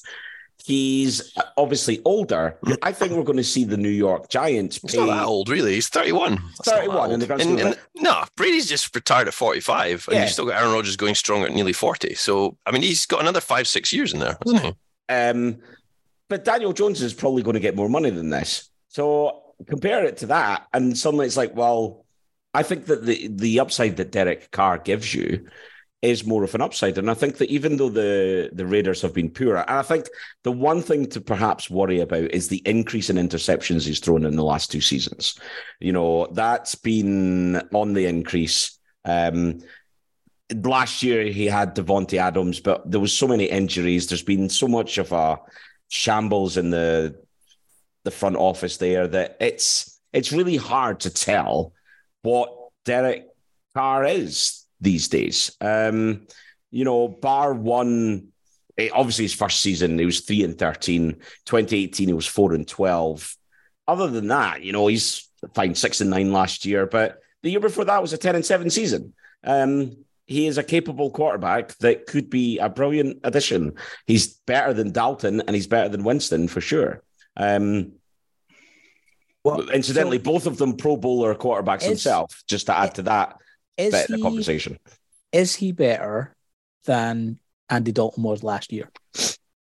[0.67, 2.57] He's obviously older.
[2.81, 5.75] I think we're going to see the New York Giants He's not that old, really.
[5.75, 6.35] He's 31.
[6.57, 10.23] That's 31 in the grand And- and- no, Brady's just retired at 45, and Yeah.
[10.23, 12.15] you've still got Aaron Rodgers going strong at nearly 40.
[12.15, 14.73] So, I mean, he's got another five, six years in there, hasn't he?
[15.07, 15.57] Um,
[16.27, 18.69] but Daniel Jones is probably going to get more money than this.
[18.89, 22.05] So compare it to that, and suddenly it's like, well,
[22.53, 25.47] I think that the the upside that Derek Carr gives you
[26.01, 29.13] is more of an upside, and I think that even though the the Raiders have
[29.13, 30.07] been poor, and I think
[30.43, 34.35] the one thing to perhaps worry about is the increase in interceptions he's thrown in
[34.35, 35.39] the last two seasons.
[35.79, 38.77] You know that's been on the increase.
[39.05, 39.59] Um,
[40.53, 44.07] last year he had Davante Adams, but there was so many injuries.
[44.07, 45.39] There's been so much of a
[45.87, 47.19] shambles in the
[48.03, 51.73] the front office there that it's it's really hard to tell
[52.21, 52.53] what
[52.85, 53.25] Derek
[53.73, 55.55] Carr is these days.
[55.61, 56.27] Um,
[56.71, 58.27] you know, bar one,
[58.77, 61.13] eh, obviously his first season, he was three and 13.
[61.45, 63.35] 2018, he was four and 12.
[63.87, 67.59] Other than that, you know, he's fine six and nine last year, but the year
[67.59, 69.13] before that was a 10 and seven season.
[69.43, 73.75] Um, he is a capable quarterback that could be a brilliant addition.
[74.05, 77.01] He's better than Dalton and he's better than Winston for sure.
[77.37, 77.93] Um,
[79.43, 83.37] Well, incidentally, so both of them Pro Bowler quarterbacks themselves, just to add to that
[83.77, 84.77] is bit in the he conversation.
[85.31, 86.35] is he better
[86.85, 88.89] than Andy Dalton was last year?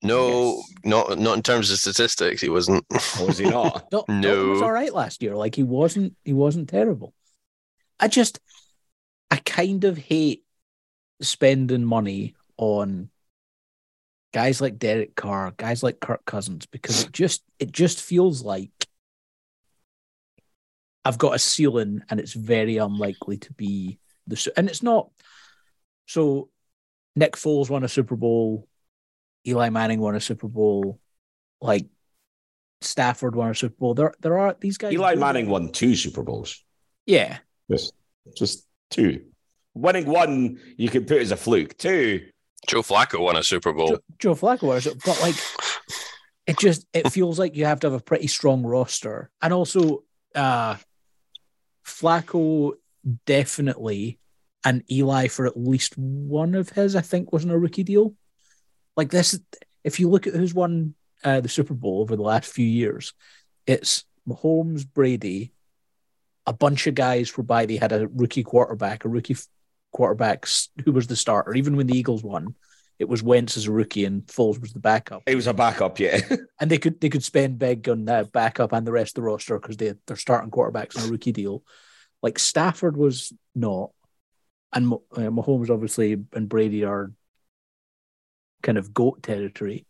[0.02, 0.64] No, Yes.
[0.84, 2.40] not not in terms of statistics.
[2.40, 2.84] He wasn't.
[2.92, 3.90] Oh, was he not?
[3.92, 5.34] No, Dalton was all right last year.
[5.36, 7.12] Like he wasn't he wasn't terrible.
[7.98, 8.38] I just
[9.30, 10.44] I kind of hate
[11.20, 13.10] spending money on
[14.32, 18.70] guys like Derek Carr, guys like Kirk Cousins, because it just it just feels like
[21.08, 25.10] I've got a ceiling and it's very unlikely to be the s- and it's not
[26.06, 26.50] so
[27.16, 28.68] Nick Foles won a Super Bowl,
[29.46, 31.00] Eli Manning won a Super Bowl,
[31.60, 31.86] like
[32.82, 33.94] Stafford won a Super Bowl.
[33.94, 36.62] There there are these guys Eli Manning won two Super Bowls.
[37.06, 37.38] Yeah.
[37.68, 37.90] Yes,
[38.36, 39.24] just two.
[39.74, 41.76] Winning one, you could put as a fluke.
[41.78, 42.26] Two,
[42.66, 43.88] Joe Flacco won a Super Bowl.
[43.88, 45.34] Joe, Joe Flacco was it, but like
[46.46, 50.04] it just it feels like you have to have a pretty strong roster, and also
[50.34, 50.76] uh
[51.88, 52.72] Flacco
[53.26, 54.18] definitely,
[54.64, 58.14] and Eli for at least one of his, I think, wasn't a rookie deal.
[58.96, 59.38] Like this,
[59.84, 63.14] if you look at who's won uh, the Super Bowl over the last few years,
[63.66, 65.52] it's Mahomes, Brady,
[66.46, 69.36] a bunch of guys whereby they had a rookie quarterback, a rookie
[69.92, 70.46] quarterback
[70.84, 71.54] who was the starter.
[71.54, 72.54] Even when the Eagles won,
[72.98, 75.22] it was Wentz as a rookie and Foles was the backup.
[75.26, 76.20] it was a backup, yeah.
[76.60, 79.28] And they could they could spend big on that backup and the rest of the
[79.28, 81.62] roster because they they're starting quarterbacks on a rookie deal.
[82.22, 83.90] Like Stafford was not,
[84.72, 87.12] and Mo- uh, Mahomes obviously and Brady are
[88.62, 89.86] kind of goat territory.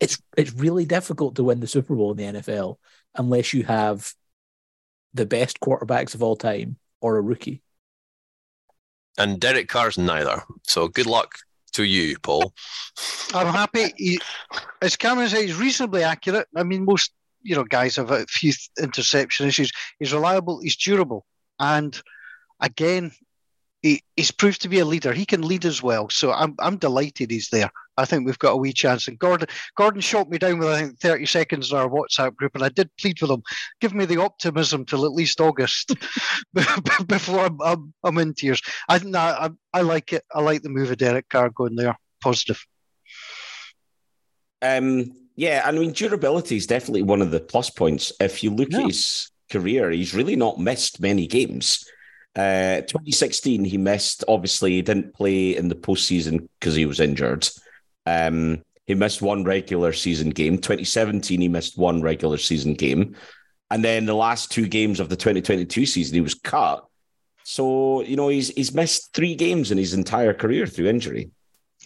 [0.00, 2.76] It's it's really difficult to win the Super Bowl in the NFL
[3.14, 4.14] unless you have
[5.12, 7.60] the best quarterbacks of all time or a rookie.
[9.18, 10.42] And Derek Carr's neither.
[10.62, 11.34] So good luck
[11.72, 12.52] to you, Paul.
[13.34, 13.92] I'm happy.
[13.96, 14.20] He,
[14.80, 16.48] as Cameron said, he's reasonably accurate.
[16.56, 19.72] I mean, most you know guys have a few interception issues.
[19.98, 20.60] He's reliable.
[20.60, 21.24] He's durable,
[21.58, 22.00] and
[22.60, 23.12] again,
[23.82, 25.12] he, he's proved to be a leader.
[25.12, 26.08] He can lead as well.
[26.08, 27.70] So I'm I'm delighted he's there.
[27.96, 29.08] I think we've got a wee chance.
[29.08, 32.54] And Gordon Gordon shot me down with I think 30 seconds in our WhatsApp group,
[32.54, 33.42] and I did plead with him,
[33.80, 35.94] give me the optimism till at least August
[37.06, 38.62] before I'm, I'm, I'm in tears.
[38.88, 40.22] I no, I I like it.
[40.32, 41.96] I like the move of Derek Carr going there.
[42.22, 42.64] Positive.
[44.62, 48.12] Um, yeah, I mean, durability is definitely one of the plus points.
[48.20, 51.84] If you look at his career, he's really not missed many games.
[52.34, 54.24] Uh, 2016, he missed.
[54.26, 57.48] Obviously, he didn't play in the postseason because he was injured.
[58.06, 60.58] Um, he missed one regular season game.
[60.58, 63.16] 2017, he missed one regular season game,
[63.70, 66.86] and then the last two games of the 2022 season, he was cut.
[67.44, 71.30] So you know, he's he's missed three games in his entire career through injury,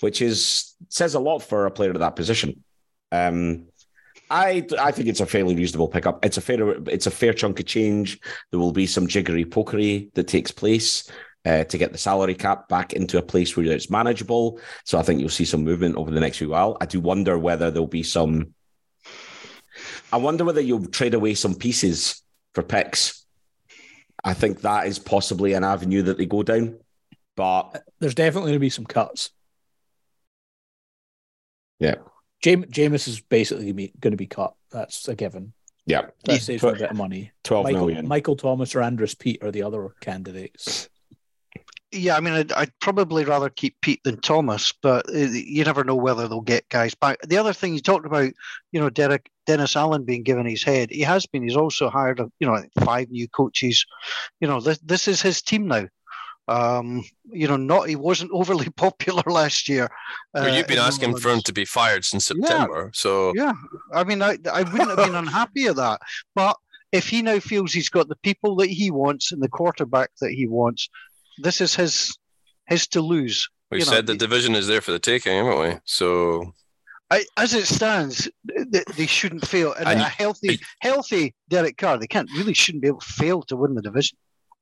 [0.01, 2.63] which is says a lot for a player of that position.
[3.11, 3.67] Um,
[4.31, 6.25] I I think it's a fairly reasonable pickup.
[6.25, 8.21] It's a fair it's a fair chunk of change.
[8.51, 11.11] There will be some jiggery pokery that takes place
[11.45, 14.59] uh, to get the salary cap back into a place where it's manageable.
[14.85, 16.77] So I think you'll see some movement over the next few while.
[16.81, 18.55] I do wonder whether there'll be some.
[20.13, 22.23] I wonder whether you'll trade away some pieces
[22.55, 23.25] for picks.
[24.25, 26.81] I think that is possibly an avenue that they go down,
[27.37, 29.31] but There's definitely going to be some cuts.
[31.79, 31.97] Yeah.
[32.43, 34.55] Jam- Jameis is basically going to be cut.
[34.71, 35.53] That's a given.
[35.87, 37.33] yeah, That saves him a bit of money.
[37.45, 38.09] twelve Michael, million.
[38.09, 40.89] Michael Thomas or Andrus Peat are the other candidates.
[41.93, 45.85] Yeah, I mean, I'd, I'd, probably rather keep Peat than Thomas, but uh, you never
[45.85, 47.19] know whether they'll get guys back.
[47.23, 48.33] The other thing you talked about,
[48.73, 50.91] you know, Derek Dennis Allen being given his head.
[50.91, 51.45] He has been.
[51.45, 53.87] He's also hired, you know, five new coaches.
[54.41, 55.87] You know, this this is his team now.
[56.49, 59.89] Um, you know, not he wasn't overly popular last year.
[60.33, 63.53] Well, you've been uh, asking for him to be fired since September, yeah, so yeah.
[63.93, 66.01] I mean, I I wouldn't have been unhappy at that,
[66.35, 66.57] but
[66.93, 70.31] if he now feels he's got the people that he wants and the quarterback that
[70.31, 70.89] he wants,
[71.39, 72.17] this is his
[72.67, 73.49] his to lose.
[73.71, 75.79] We said know, the division is there for the taking, haven't we?
[75.85, 76.55] So
[77.11, 78.29] I, as it stands,
[78.97, 79.73] they shouldn't fail.
[79.75, 83.13] And, and a healthy, I, healthy Derek Carr, they can't really shouldn't be able to
[83.13, 84.19] fail to win the division.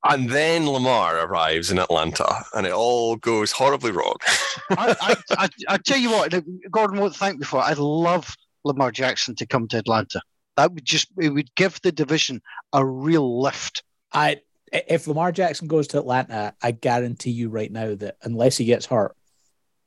[0.07, 4.13] And then Lamar arrives in Atlanta, and it all goes horribly wrong.
[4.69, 6.31] I, I, I, I, tell you what,
[6.69, 7.59] Gordon won't thank me for.
[7.59, 10.21] I'd love Lamar Jackson to come to Atlanta.
[10.57, 12.41] That would just it would give the division
[12.71, 13.83] a real lift.
[14.13, 14.41] I
[14.71, 18.85] if Lamar Jackson goes to Atlanta, I guarantee you right now that unless he gets
[18.85, 19.15] hurt,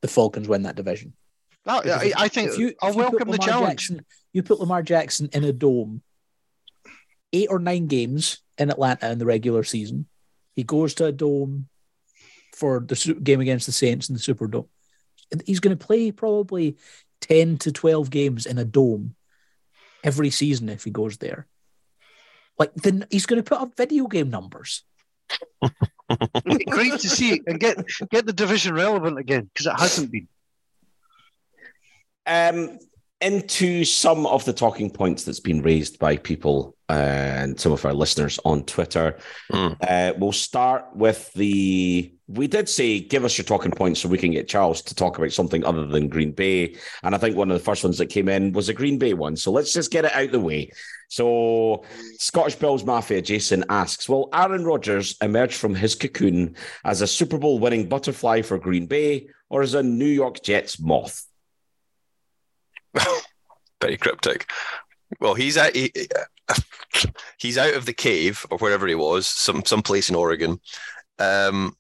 [0.00, 1.12] the Falcons win that division.
[1.64, 3.88] No, I, I, think if you, I'll welcome the challenge.
[3.88, 6.02] Jackson, you put Lamar Jackson in a dome,
[7.32, 10.06] eight or nine games in Atlanta in the regular season.
[10.54, 11.68] He goes to a dome
[12.54, 14.68] for the game against the Saints in the Superdome.
[15.46, 16.76] He's going to play probably
[17.20, 19.14] 10 to 12 games in a dome
[20.02, 21.46] every season if he goes there.
[22.58, 24.82] Like then he's going to put up video game numbers.
[26.70, 27.76] Great to see and get
[28.10, 30.28] get the division relevant again because it hasn't been.
[32.26, 32.78] Um,
[33.20, 37.92] into some of the talking points that's been raised by people and some of our
[37.92, 39.18] listeners on Twitter.
[39.52, 39.76] Mm.
[39.80, 42.12] Uh, we'll start with the.
[42.26, 45.16] We did say give us your talking points so we can get Charles to talk
[45.16, 46.76] about something other than Green Bay.
[47.02, 49.14] And I think one of the first ones that came in was a Green Bay
[49.14, 49.36] one.
[49.36, 50.70] So let's just get it out the way.
[51.08, 51.84] So
[52.18, 57.38] Scottish Bills Mafia Jason asks Will Aaron Rodgers emerge from his cocoon as a Super
[57.38, 61.24] Bowl winning butterfly for Green Bay or as a New York Jets moth?
[63.80, 64.50] Very cryptic.
[65.20, 65.74] Well, he's at.
[65.74, 65.92] He,
[67.38, 70.60] he's out of the cave or wherever he was, some some place in Oregon.
[71.18, 71.76] Um,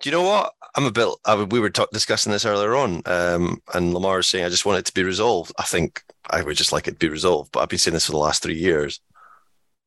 [0.00, 0.52] do you know what?
[0.76, 1.08] I'm a bit.
[1.24, 4.78] I, we were discussing this earlier on, um, and Lamar is saying, "I just want
[4.78, 7.60] it to be resolved." I think I would just like it to be resolved, but
[7.60, 9.00] I've been saying this for the last three years.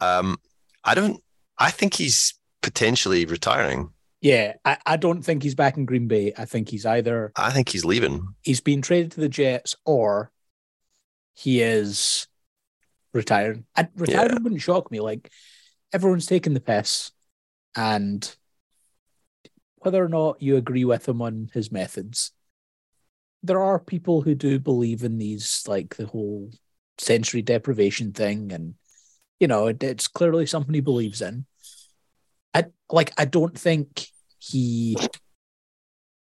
[0.01, 0.37] Um,
[0.83, 1.21] I don't.
[1.57, 3.91] I think he's potentially retiring.
[4.21, 6.33] Yeah, I, I don't think he's back in Green Bay.
[6.37, 7.31] I think he's either.
[7.35, 8.35] I think he's leaving.
[8.41, 10.31] He's been traded to the Jets, or
[11.33, 12.27] he is
[13.13, 13.63] retired.
[13.75, 14.39] I, retired yeah.
[14.41, 14.99] wouldn't shock me.
[14.99, 15.31] Like
[15.93, 17.11] everyone's taking the piss,
[17.75, 18.35] and
[19.77, 22.31] whether or not you agree with him on his methods,
[23.41, 26.51] there are people who do believe in these, like the whole
[26.97, 28.75] sensory deprivation thing, and
[29.39, 31.45] you know, it, it's clearly something he believes in.
[32.53, 33.11] I like.
[33.17, 34.07] I don't think
[34.39, 34.97] he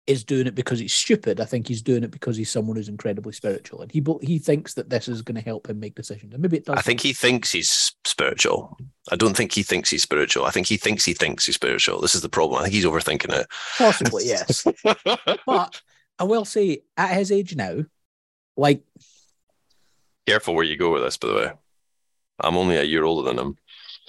[0.09, 1.39] is doing it because he's stupid.
[1.39, 4.73] I think he's doing it because he's someone who's incredibly spiritual, and he he thinks
[4.75, 6.33] that this is going to help him make decisions.
[6.33, 6.79] And maybe it does.
[6.79, 8.79] I think he thinks he's spiritual.
[9.13, 10.47] I don't think he thinks he's spiritual.
[10.47, 12.01] I think he thinks he thinks he's spiritual.
[12.01, 12.59] This is the problem.
[12.59, 13.47] I think he's overthinking it.
[13.77, 14.67] Possibly, yes.
[15.47, 15.81] but
[16.19, 17.85] I will say, at his age now,
[18.57, 18.83] like,
[20.27, 21.19] careful where you go with this.
[21.19, 21.53] By the way,
[22.41, 23.57] I'm only a year older than him.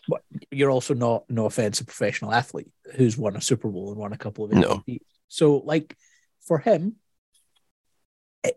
[0.07, 3.99] But you're also not, no offense, a professional athlete who's won a Super Bowl and
[3.99, 4.87] won a couple of MVPs.
[4.87, 4.97] No.
[5.29, 5.95] So, like,
[6.41, 6.95] for him,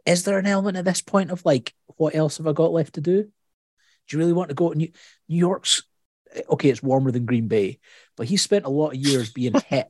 [0.06, 2.94] is there an element at this point of like, what else have I got left
[2.94, 3.22] to do?
[3.22, 3.30] Do
[4.10, 4.90] you really want to go to New,
[5.28, 5.82] New York's?
[6.48, 7.78] Okay, it's warmer than Green Bay,
[8.16, 9.88] but he spent a lot of years being hit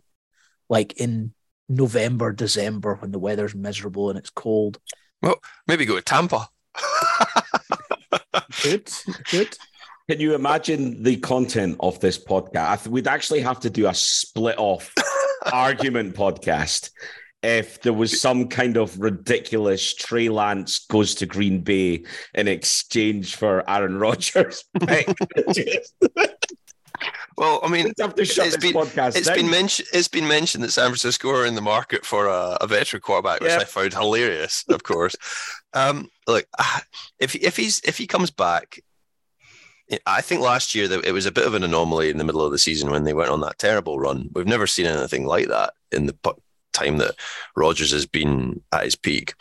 [0.68, 1.32] like in
[1.68, 4.78] November, December when the weather's miserable and it's cold.
[5.22, 6.48] Well, maybe go to Tampa.
[8.62, 8.90] good,
[9.30, 9.56] good.
[10.10, 12.88] Can you imagine the content of this podcast?
[12.88, 14.92] We'd actually have to do a split off
[15.50, 16.90] argument podcast
[17.42, 23.35] if there was some kind of ridiculous Trey Lance goes to Green Bay in exchange
[23.35, 24.64] for Aaron Rodgers.
[27.37, 29.88] well, I mean, it's been, it's been mentioned.
[29.92, 33.40] It's been mentioned that San Francisco are in the market for a, a veteran quarterback,
[33.40, 33.62] which yep.
[33.62, 34.64] I found hilarious.
[34.68, 35.16] Of course,
[35.74, 36.46] um, look,
[37.18, 38.78] if if he's if he comes back
[40.07, 42.44] I think last year that it was a bit of an anomaly in the middle
[42.44, 44.31] of the season when they went on that terrible run.
[44.35, 46.16] We've never seen anything like that in the
[46.73, 47.14] time that
[47.56, 49.35] Rodgers has been at his peak.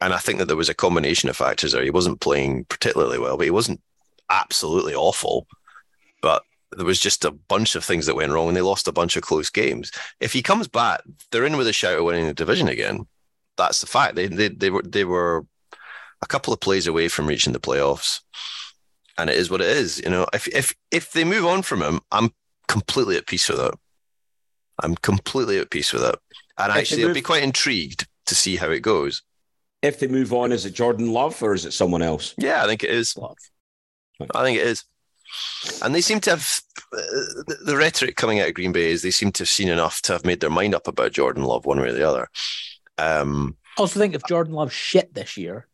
[0.00, 1.82] And I think that there was a combination of factors there.
[1.82, 3.80] He wasn't playing particularly well, but he wasn't
[4.30, 5.46] absolutely awful.
[6.22, 8.92] But there was just a bunch of things that went wrong and they lost a
[8.92, 9.90] bunch of close games.
[10.20, 13.06] If he comes back, they're in with a shout of winning the division again.
[13.56, 14.16] That's the fact.
[14.16, 15.46] They they they were they were
[16.20, 18.20] a couple of plays away from reaching the playoffs
[19.18, 19.98] and it is what it is.
[20.02, 22.30] You know, if if if they move on from him, I'm
[22.68, 23.74] completely at peace with it.
[24.82, 26.16] I'm completely at peace with it.
[26.58, 29.22] And they actually, I'll move- be quite intrigued to see how it goes.
[29.82, 32.34] If they move on, is it Jordan Love or is it someone else?
[32.38, 33.16] Yeah, I think it is.
[33.16, 33.36] Love.
[34.34, 34.84] I think it is.
[35.82, 36.60] And they seem to have
[36.92, 36.96] uh,
[37.46, 40.00] the, the rhetoric coming out of Green Bay is they seem to have seen enough
[40.02, 42.28] to have made their mind up about Jordan Love one way or the other.
[42.98, 45.66] Um, I also think if Jordan Love shit this year,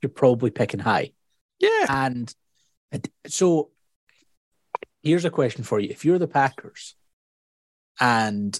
[0.00, 1.12] you're probably picking high.
[1.58, 2.36] yeah, And it-
[3.26, 3.70] so
[5.02, 5.88] here's a question for you.
[5.90, 6.94] If you're the Packers
[7.98, 8.58] and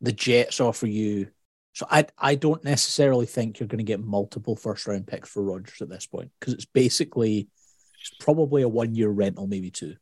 [0.00, 1.28] the Jets offer you,
[1.72, 5.42] so I I don't necessarily think you're going to get multiple first round picks for
[5.42, 7.48] Rodgers at this point because it's basically
[8.00, 9.96] it's probably a one year rental, maybe two.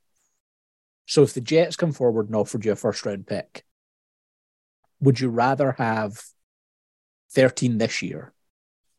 [1.06, 3.64] So if the Jets come forward and offered you a first round pick,
[5.00, 6.22] would you rather have
[7.32, 8.32] 13 this year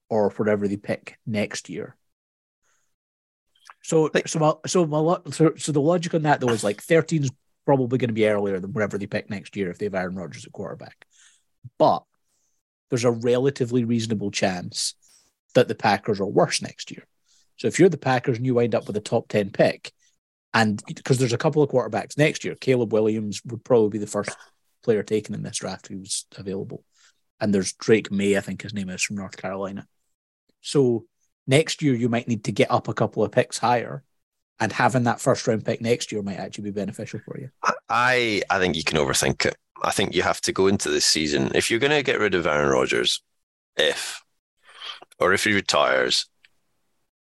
[0.10, 1.95] or whatever they pick next year?
[3.89, 6.79] So, Like- so, my, so, my, so, so the logic on that though is like
[6.79, 7.31] 13 is
[7.65, 10.13] probably going to be earlier than wherever they pick next year if they have Aaron
[10.13, 11.05] Rodgers at quarterback.
[11.79, 12.03] But
[12.89, 14.93] there's a relatively reasonable chance
[15.55, 17.03] that the Packers are worse next year.
[17.57, 19.91] So if you're the Packers and you wind up with a top 10 pick,
[20.53, 24.05] and because there's a couple of quarterbacks next year, Caleb Williams would probably be the
[24.05, 24.35] first
[24.83, 26.83] player taken in this draft who was available.
[27.39, 29.87] And there's Drake Maye, I think his name is from North Carolina.
[30.61, 31.05] So
[31.50, 34.04] next year you might need to get up a couple of picks higher,
[34.60, 37.50] and having that first round pick next year might actually be beneficial for you.
[37.89, 39.58] I I think you can overthink it.
[39.82, 42.36] I think you have to go into this season if you're going to get rid
[42.36, 43.22] of Aaron Rodgers,
[43.76, 44.22] if
[45.20, 46.28] or if he retires,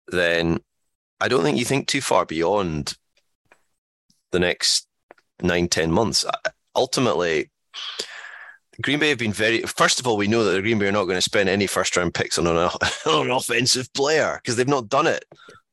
[0.07, 0.59] then
[1.20, 2.97] I don't think you think too far beyond
[4.32, 4.88] the next
[5.41, 6.26] nine ten months.
[6.76, 7.49] Ultimately,
[8.82, 9.61] Green Bay have been very.
[9.61, 11.67] First of all, we know that the Green Bay are not going to spend any
[11.67, 12.57] first round picks on an,
[13.05, 15.26] on an offensive player because they've not done it.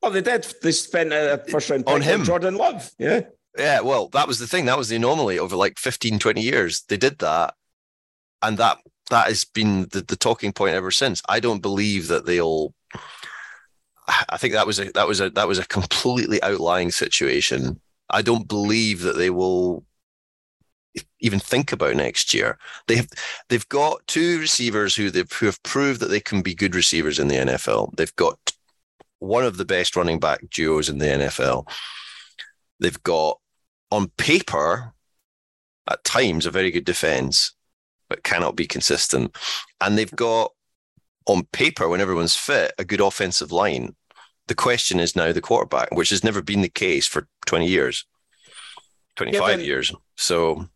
[0.03, 0.45] Oh, they did.
[0.61, 2.23] They spent a first round pick On him.
[2.23, 2.91] Jordan Love.
[2.97, 3.21] Yeah.
[3.57, 4.65] Yeah, well, that was the thing.
[4.65, 6.83] That was the anomaly over like 15, 20 years.
[6.87, 7.53] They did that.
[8.41, 8.77] And that
[9.09, 11.21] that has been the, the talking point ever since.
[11.27, 12.73] I don't believe that they'll
[14.29, 17.79] I think that was a that was a that was a completely outlying situation.
[18.09, 19.85] I don't believe that they will
[21.19, 22.57] even think about next year.
[22.87, 23.07] They have
[23.49, 27.19] they've got two receivers who they've who have proved that they can be good receivers
[27.19, 27.95] in the NFL.
[27.95, 28.53] They've got
[29.19, 31.67] one of the best running back duos in the NFL.
[32.79, 33.39] They've got
[33.91, 34.93] on paper,
[35.89, 37.53] at times, a very good defense,
[38.09, 39.35] but cannot be consistent.
[39.79, 40.51] And they've got
[41.27, 43.95] on paper, when everyone's fit, a good offensive line.
[44.47, 48.05] The question is now the quarterback, which has never been the case for 20 years,
[49.17, 49.93] 25 Given- years.
[50.17, 50.67] So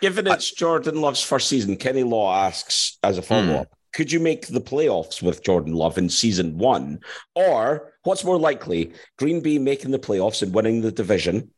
[0.00, 3.26] Given it's Jordan Love's first season, Kenny Law asks as a hmm.
[3.26, 7.00] follow up, could you make the playoffs with Jordan Love in season one?
[7.34, 11.50] Or what's more likely, Green Bay making the playoffs and winning the division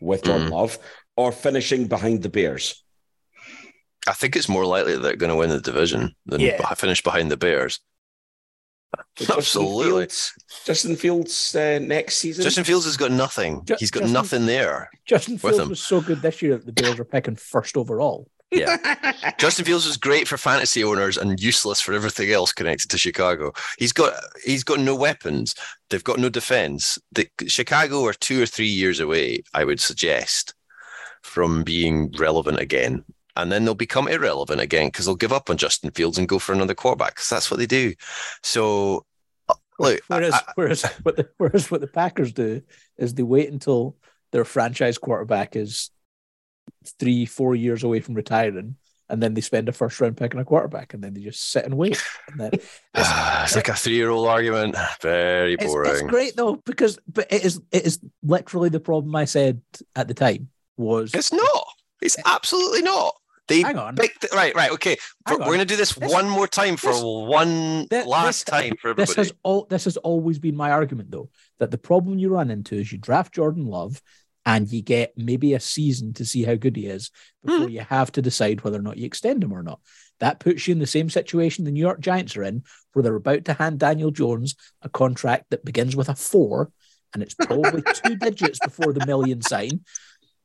[0.00, 0.54] with Jordan hmm.
[0.54, 0.78] Love
[1.16, 2.82] or finishing behind the Bears?
[4.06, 6.74] I think it's more likely that they're going to win the division than Yeah.
[6.74, 7.80] finish behind the Bears.
[9.16, 9.84] Justin Absolutely.
[10.00, 10.32] Fields,
[10.64, 12.42] Justin Fields uh, next season.
[12.44, 13.64] Justin Fields has got nothing.
[13.64, 14.90] Ju- He's got Justin- nothing there.
[15.06, 18.28] Justin Fields was so good this year that the Bears are picking first overall.
[18.50, 18.76] Yeah.
[19.38, 23.52] Justin Fields was great for fantasy owners and useless for everything else connected to Chicago.
[23.78, 24.12] He's got
[24.44, 25.56] he's got no weapons.
[25.90, 26.98] They've got no defense.
[27.12, 30.54] The, Chicago are two or three years away, I would suggest,
[31.22, 33.04] from being relevant again.
[33.36, 36.38] And then they'll become irrelevant again because they'll give up on Justin Fields and go
[36.38, 37.94] for another quarterback because that's what they do.
[38.42, 39.04] So,
[39.48, 42.62] uh, look, Whereas, I- whereas, what the, whereas what the Packers do
[42.96, 43.96] is they wait until
[44.30, 45.90] their franchise quarterback is
[46.98, 48.76] three, four years away from retiring,
[49.08, 51.50] and then they spend a first round pick on a quarterback, and then they just
[51.50, 52.02] sit and wait.
[52.30, 52.50] And then
[52.94, 54.76] it's like a three year old argument.
[55.00, 55.90] Very it's, boring.
[55.90, 59.60] it's great though because but it is it is literally the problem I said
[59.94, 61.66] at the time was It's not.
[62.02, 63.14] It's absolutely not.
[63.46, 64.70] They hang on picked right, right.
[64.72, 68.04] Okay, Hang we're going to do this, This- one more time for this- one Thi-
[68.04, 71.28] last this- time for this has all this has always been my argument though
[71.58, 74.00] that the problem you run into is you draft Jordan Love
[74.46, 77.10] and you get maybe a season to see how good he is
[77.44, 77.50] hmm.
[77.50, 79.80] before you have to decide whether or not you extend him or not.
[80.20, 83.14] That puts you in the same situation the New York Giants are in, where they're
[83.14, 86.70] about to hand Daniel Jones a contract that begins with a four,
[87.12, 89.84] and it's probably two digits before the million sign.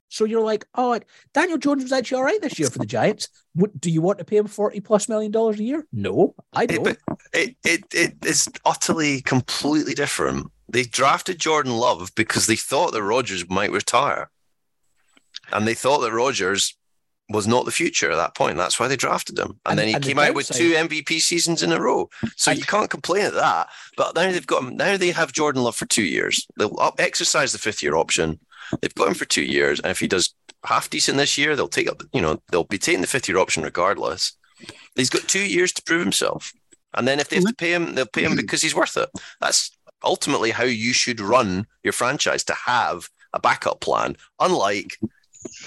[0.10, 1.00] So you're like, oh,
[1.34, 3.30] Daniel Jones was actually all right this year for the Giants.
[3.54, 5.86] What, do you want to pay him forty plus million dollars a year?
[5.94, 6.84] No, I don't.
[6.84, 6.98] but
[7.32, 10.48] it, it it is utterly completely different.
[10.68, 14.30] They drafted Jordan Love because they thought that Rodgers might retire,
[15.52, 16.76] and they thought that Rodgers
[17.32, 18.58] was not the future at that point.
[18.58, 20.72] That's why they drafted him, and, And- then he and the came out with two
[20.74, 22.10] MVP seasons in a row.
[22.36, 23.70] So And- you can't complain at that.
[23.96, 26.48] But now they've got now they have Jordan Love for two years.
[26.58, 28.40] They'll up, exercise the fifth year option.
[28.82, 30.34] They've got him for two years, and if he does
[30.66, 32.04] half decent this year, they'll take up.
[32.14, 34.34] You know, they'll be taking the fifth year option regardless.
[34.96, 36.54] He's got two years to prove himself,
[36.94, 37.66] and then if they have to mm-hmm.
[37.66, 39.10] pay him, they'll pay him because he's worth it.
[39.40, 39.72] That's
[40.04, 44.98] ultimately how you should run your franchise to have a backup plan, unlike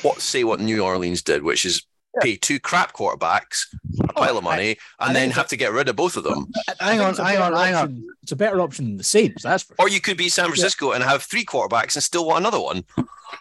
[0.03, 1.87] what say what New Orleans did, which is
[2.21, 3.67] pay two crap quarterbacks
[4.01, 6.25] a oh, pile of money I and then have to get rid of both of
[6.25, 6.53] them.
[6.81, 7.83] Hang on, it's a hang on, better hang on.
[7.85, 10.47] option- It's a better option than the Saints, that's for Or you could be San
[10.47, 12.85] Francisco and have three quarterbacks and still want another one.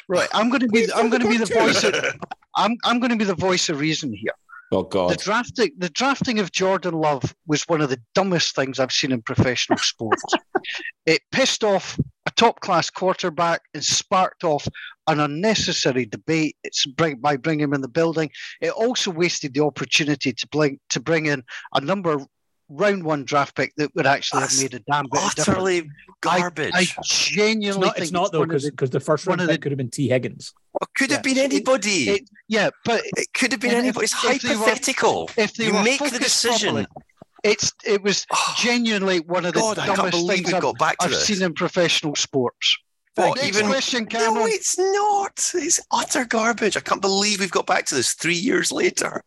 [0.08, 0.92] Right, I'm going to be.
[0.94, 1.84] I'm going to be the voice.
[1.84, 1.94] Of,
[2.56, 2.78] I'm.
[2.84, 4.34] I'm going to be the voice of reason here.
[4.72, 5.10] Oh God!
[5.10, 5.24] The God.
[5.24, 5.72] drafting.
[5.78, 9.78] The drafting of Jordan Love was one of the dumbest things I've seen in professional
[9.78, 10.24] sports.
[11.06, 14.68] it pissed off a top class quarterback and sparked off
[15.08, 16.56] an unnecessary debate.
[16.64, 18.30] It's bring, by bringing him in the building.
[18.62, 21.44] It also wasted the opportunity to bring to bring in
[21.74, 22.18] a number
[22.70, 25.48] round one draft pick that would actually That's have made a damn bit of difference.
[25.50, 25.90] Utterly
[26.22, 26.72] garbage.
[26.74, 29.42] I It's genuinely not, think it's not though, one because the- the first one round
[29.42, 30.54] of the- pick could have been Tee Higgins.
[30.82, 32.10] It could have been anybody.
[32.12, 34.04] it- yeah, but It could have been If- anybody.
[34.06, 35.30] It's if they were- hypothetical.
[35.36, 36.76] if they you make the decision.
[36.76, 36.88] properly,
[37.44, 41.06] it's it was Oh, genuinely one of the God, dumbest things I've, got back to
[41.06, 42.78] I've seen in professional sports.
[43.16, 45.52] What, Next even question, no, it's not.
[45.54, 46.78] It's utter garbage.
[46.78, 49.24] I can't believe we've got back to this three years later.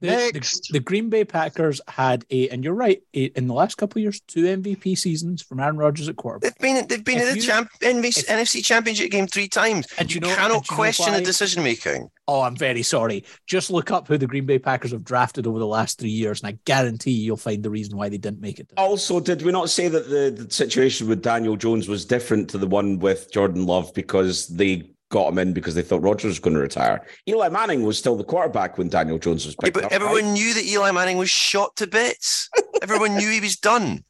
[0.00, 0.68] The, the, Next.
[0.72, 4.02] the Green Bay Packers had a, and you're right, a, in the last couple of
[4.04, 6.56] years, two MVP seasons from Aaron Rodgers at quarterback.
[6.56, 9.48] They've been they've been If in the you- champ, NBC, if- NFC Championship game three
[9.48, 9.86] times.
[9.98, 12.10] And You you know, cannot and you know question the decision making.
[12.28, 13.24] Oh, I'm very sorry.
[13.46, 16.42] Just look up who the Green Bay Packers have drafted over the last three years,
[16.42, 18.70] and I guarantee you'll find the reason why they didn't make it.
[18.76, 22.58] Also, did we not say that the, the situation with Daniel Jones was different to
[22.58, 26.38] the one with Jordan Love because they got him in because they thought Rodgers was
[26.38, 27.06] going to retire?
[27.28, 29.92] Eli Manning was still the quarterback when Daniel Jones was Yeah, picked but up.
[29.92, 30.32] everyone right?
[30.32, 32.48] knew that Eli Manning was shot to bits.
[32.82, 34.04] everyone knew he was done.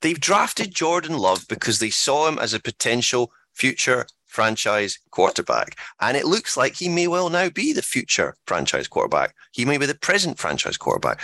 [0.00, 5.76] They've drafted Jordan Love because they saw him as a potential future franchise quarterback.
[6.00, 9.34] And it looks like he may well now be the future franchise quarterback.
[9.52, 11.20] He may be the present franchise quarterback.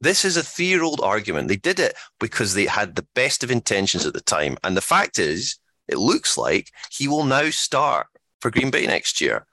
[0.00, 1.48] This is a three year old argument.
[1.48, 4.58] They did it because they had the best of intentions at the time.
[4.62, 5.56] And the fact is,
[5.88, 8.06] it looks like he will now start
[8.40, 9.46] for Green Bay next year.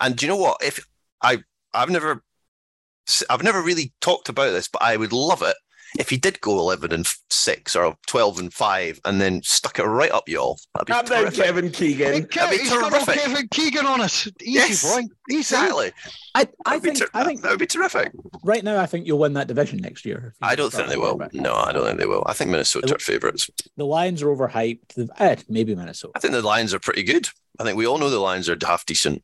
[0.00, 0.62] And do you know what?
[0.62, 0.86] If
[1.22, 1.38] I,
[1.72, 2.22] I've never
[3.28, 5.56] I've never really talked about this, but I would love it
[5.98, 9.84] if he did go 11 and 6 or 12 and 5 and then stuck it
[9.84, 10.58] right up y'all.
[10.74, 11.44] That'd be Calm down, terrific.
[11.44, 12.12] Kevin Keegan.
[12.12, 13.14] Hey, that'd be Kev, he's got terrific.
[13.14, 14.26] Kevin Keegan on us.
[14.26, 15.02] Easy Yes, boy.
[15.30, 15.38] Easy.
[15.38, 15.92] Exactly.
[16.34, 18.12] I, I think, ter- I think that would be terrific.
[18.42, 20.34] right now, I think you'll win that division next year.
[20.40, 21.16] I don't think they will.
[21.16, 21.34] quarterback.
[21.34, 22.22] No, I don't think they will.
[22.26, 23.50] I think Minnesota are favourites.
[23.76, 24.94] The Lions are overhyped.
[24.94, 26.12] The, eh, maybe Minnesota.
[26.16, 27.28] I think the Lions are pretty good.
[27.58, 29.22] I think we all know the Lions are half decent.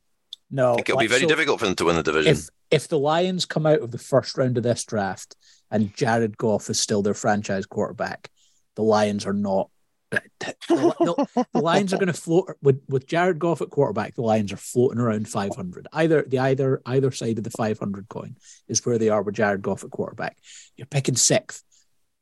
[0.51, 2.33] No, I think it'll be very so difficult for them to win the division.
[2.33, 5.35] If if the Lions come out of the first round of this draft
[5.71, 8.29] and Jared Goff is still their franchise quarterback,
[8.75, 9.69] the Lions are not.
[10.39, 14.15] The, the- Lions are going to float with with Jared Goff at quarterback.
[14.15, 15.87] The Lions are floating around 500.
[15.93, 18.35] Either the either either side of the 500 coin
[18.67, 20.37] is where they are with Jared Goff at quarterback.
[20.75, 21.63] You're picking sixth.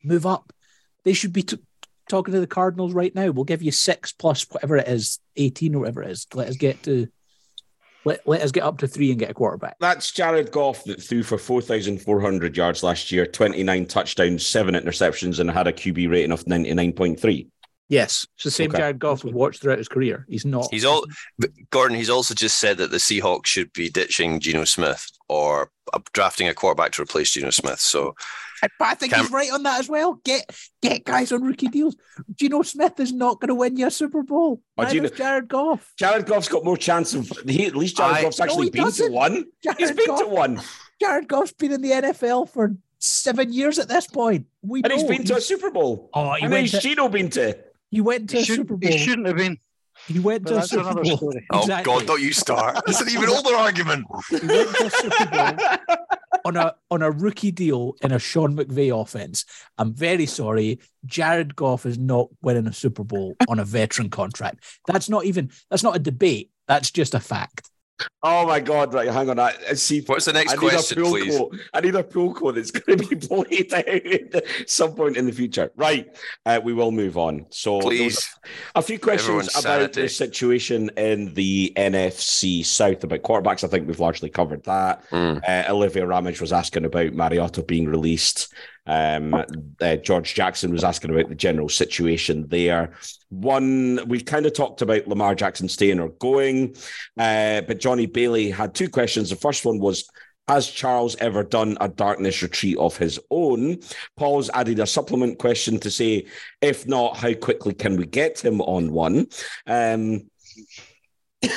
[0.04, 0.52] Move up.
[1.06, 1.60] They should be t-
[2.10, 3.32] talking to the Cardinals right now.
[3.32, 6.28] We'll give you six plus whatever it is, 18 or whatever it is.
[6.34, 7.08] Let us get to.
[8.06, 9.78] Let, let us get up to three and get a quarterback.
[9.80, 15.52] That's Jared Goff that threw for 4,400 yards last year, 29 touchdowns, seven interceptions, and
[15.52, 17.48] had a QB rating of 99.3.
[17.90, 18.80] Yes, it's the same Okay.
[18.80, 20.26] Jared Goff we've watched throughout his career.
[20.28, 20.68] He's not.
[20.72, 21.06] He's all
[21.70, 21.98] Gordon.
[21.98, 26.50] He's also just said that the Seahawks should be ditching Geno Smith or uh, drafting
[26.50, 27.80] a quarterback to replace Geno Smith.
[27.80, 28.14] So
[28.64, 30.20] I, but I think Cam- he's right on that as well.
[30.26, 30.50] Get
[30.82, 31.96] get guys on rookie deals.
[32.36, 34.62] Geno Smith is not going to win you a Super Bowl.
[34.78, 35.94] Oh, Neither Geno- is Jared Goff.
[35.98, 38.82] Jared Goff's got more chance of, he, at least Jared I- Goff's actually he been
[38.84, 39.14] to doesn't.
[39.14, 39.46] one.
[39.64, 40.62] Jared He's been Goff, to one.
[41.00, 44.48] Jared Goff's been in the NFL for seven years at this point.
[44.64, 46.10] We And he's been to a Super Bowl.
[46.14, 47.58] Oh, he and went to, Geno been to.
[47.92, 48.90] he went to He, a should, Super Bowl.
[48.92, 49.60] he shouldn't have been.
[50.08, 51.18] He went But to a that's Super Bowl.
[51.18, 51.46] story.
[51.52, 51.94] oh Exactly.
[51.94, 52.82] God, don't you start.
[52.88, 54.06] It's an even older argument.
[54.30, 55.98] He went to a Super Bowl
[56.48, 59.44] on a on a rookie deal in a Sean McVay offense.
[59.78, 60.80] I'm very sorry.
[61.06, 64.64] Jared Goff is not winning a Super Bowl on a veteran contract.
[64.88, 66.52] That's not even that's not a debate.
[66.68, 67.70] That's just a fact.
[68.24, 68.94] Oh my God!
[68.94, 69.40] Right, hang on.
[69.40, 70.02] I, I see.
[70.02, 71.40] What's the next I question, please?
[71.74, 75.26] I need a pool quote that's going to be played out at some point in
[75.26, 75.72] the future.
[75.76, 76.16] Right.
[76.46, 77.46] Uh, we will move on.
[77.50, 78.28] So Please.
[78.76, 83.64] a few questions Everyone's about the situation in the NFC South about quarterbacks.
[83.64, 85.08] I think we've largely covered that.
[85.10, 85.42] Mm.
[85.48, 88.54] Uh, Olivia Ramage was asking about Mariota being released.
[88.88, 89.34] Um,
[89.82, 92.94] uh, George Jackson was asking about the general situation there.
[93.30, 96.76] One, we've kind of talked about Lamar Jackson staying or going,
[97.18, 99.30] uh, but Johnny Bailey had two questions.
[99.30, 100.10] The first one was,
[100.48, 103.80] has Charles ever done a darkness retreat of his own?
[104.16, 106.26] Paul's added a supplement question to say,
[106.62, 109.28] if not, how quickly can we get him on one?
[109.68, 110.30] Um,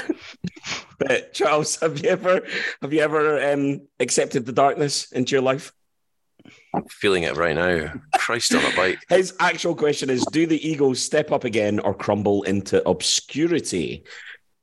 [0.99, 2.43] but Charles, have you ever
[2.83, 5.73] have you ever um, accepted the darkness into your life?
[6.73, 7.93] I'm feeling it right now.
[8.17, 8.99] Christ on a bike.
[9.09, 14.05] His actual question is: Do the Eagles step up again or crumble into obscurity?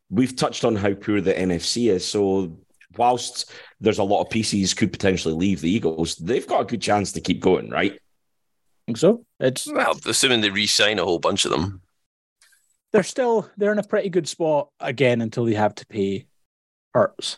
[0.09, 2.57] We've touched on how poor the NFC is, so
[2.95, 3.51] whilst
[3.81, 7.11] there's a lot of pieces could potentially leave the Eagles, they've got a good chance
[7.11, 7.91] to keep going, right?
[7.93, 7.99] I
[8.85, 9.25] think so.
[9.41, 11.81] It's Well, assuming they re-sign a whole bunch of them.
[12.93, 16.25] they're still they're in a pretty good spot again until they have to pay
[16.93, 17.37] Hurts.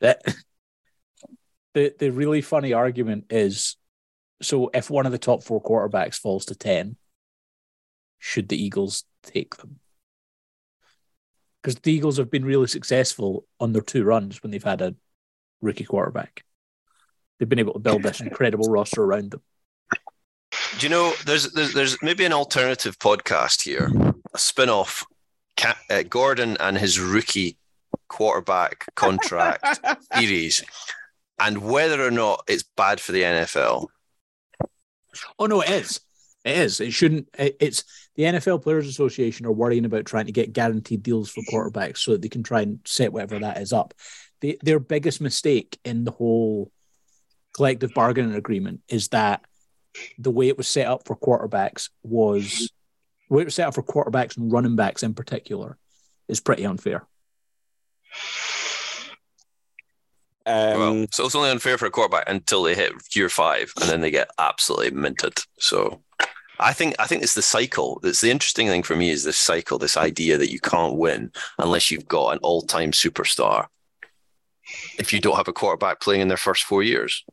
[0.00, 0.20] That
[1.74, 3.76] the the really funny argument is
[4.42, 6.96] so if one of the top four quarterbacks falls to ten,
[8.18, 9.80] should the Eagles take them?
[11.62, 14.94] Because the Eagles have been really successful on their two runs when they've had a
[15.60, 16.44] rookie quarterback.
[17.38, 19.42] They've been able to build this incredible roster around them.
[20.78, 23.90] Do you know there's there's, there's maybe an alternative podcast here,
[24.34, 25.04] a spin-off,
[25.56, 27.56] Ca- uh, Gordon and his rookie
[28.08, 29.80] quarterback contract
[30.14, 30.64] series,
[31.38, 33.88] and whether or not it's bad for the NFL.
[35.38, 36.00] Oh no, it is.
[36.44, 36.80] It is.
[36.80, 37.28] It shouldn't.
[37.38, 37.84] It's
[38.16, 42.12] the NFL Players Association are worrying about trying to get guaranteed deals for quarterbacks so
[42.12, 43.94] that they can try and set whatever that is up.
[44.62, 46.72] Their biggest mistake in the whole
[47.54, 49.44] collective bargaining agreement is that
[50.18, 52.72] the way it was set up for quarterbacks was
[53.28, 55.76] the way it was set up for quarterbacks and running backs in particular
[56.28, 57.06] is pretty unfair.
[60.50, 63.88] Um, well, so it's only unfair for a quarterback until they hit year five, and
[63.88, 65.38] then they get absolutely minted.
[65.58, 66.02] So.
[66.62, 68.00] I think I think it's the cycle.
[68.02, 71.32] That's the interesting thing for me is this cycle, this idea that you can't win
[71.58, 73.68] unless you've got an all-time superstar.
[74.98, 77.24] If you don't have a quarterback playing in their first four years,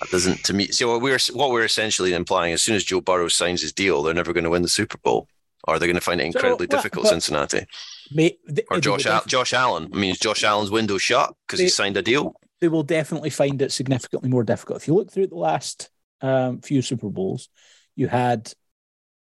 [0.00, 0.68] that doesn't to me.
[0.68, 4.02] So what we're what we're essentially implying, as soon as Joe Burrow signs his deal,
[4.02, 5.28] they're never going to win the Super Bowl,
[5.68, 7.04] or they're going to find it So, incredibly well, difficult.
[7.04, 7.66] but- Cincinnati
[8.10, 9.90] May, they, or Josh def- Josh Allen.
[9.92, 12.34] I mean, is Josh Allen's window shut because he signed a deal?
[12.60, 14.80] they will definitely find it significantly more difficult.
[14.82, 15.90] If you look through the last
[16.22, 17.48] um, few Super Bowls,
[17.94, 18.52] you had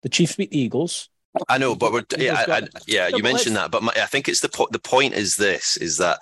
[0.03, 1.07] the Chiefs beat the Eagles.
[1.47, 3.07] I know, but we're yeah, I, I, yeah.
[3.07, 5.97] You mentioned that, but my, I think it's the po- the point is this: is
[5.99, 6.19] that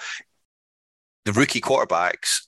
[1.25, 2.41] the rookie quarterbacks,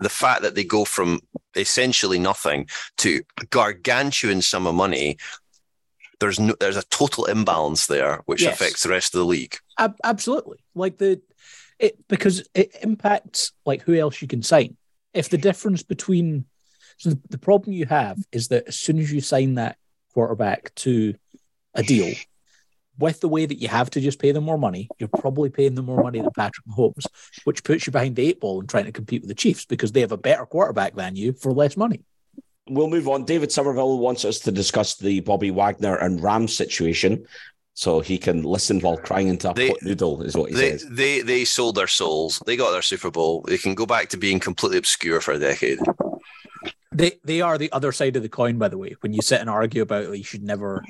[0.00, 1.20] the fact that they go from
[1.54, 5.16] essentially nothing to a gargantuan sum of money.
[6.18, 8.54] There's no, there's a total imbalance there, which Yes.
[8.54, 9.56] affects the rest of the league.
[9.78, 11.20] Ab- absolutely, like the
[11.78, 14.76] it because it impacts like who else you can sign.
[15.12, 16.46] If the difference between
[16.96, 19.76] so the, the problem you have is that as soon as you sign that
[20.14, 21.14] quarterback to
[21.74, 22.14] a deal,
[22.98, 25.74] with the way that you have to just pay them more money, you're probably paying
[25.74, 27.04] them more money than Patrick Mahomes,
[27.44, 29.92] which puts you behind the eight ball and trying to compete with the Chiefs because
[29.92, 32.02] they have a better quarterback than you for less money.
[32.68, 33.24] We'll move on.
[33.24, 37.26] David Somerville wants us to discuss the Bobby Wagner and Rams situation,
[37.74, 40.70] so he can listen while crying into a They- pot noodle, is what he They,
[40.78, 40.86] says.
[40.90, 42.42] they they sold their souls.
[42.46, 43.42] They got their Super Bowl.
[43.46, 45.78] They can go back to being completely obscure for a decade.
[46.92, 48.96] They they are the other side of the coin, by the way.
[49.00, 50.82] When you sit and argue about it, you should never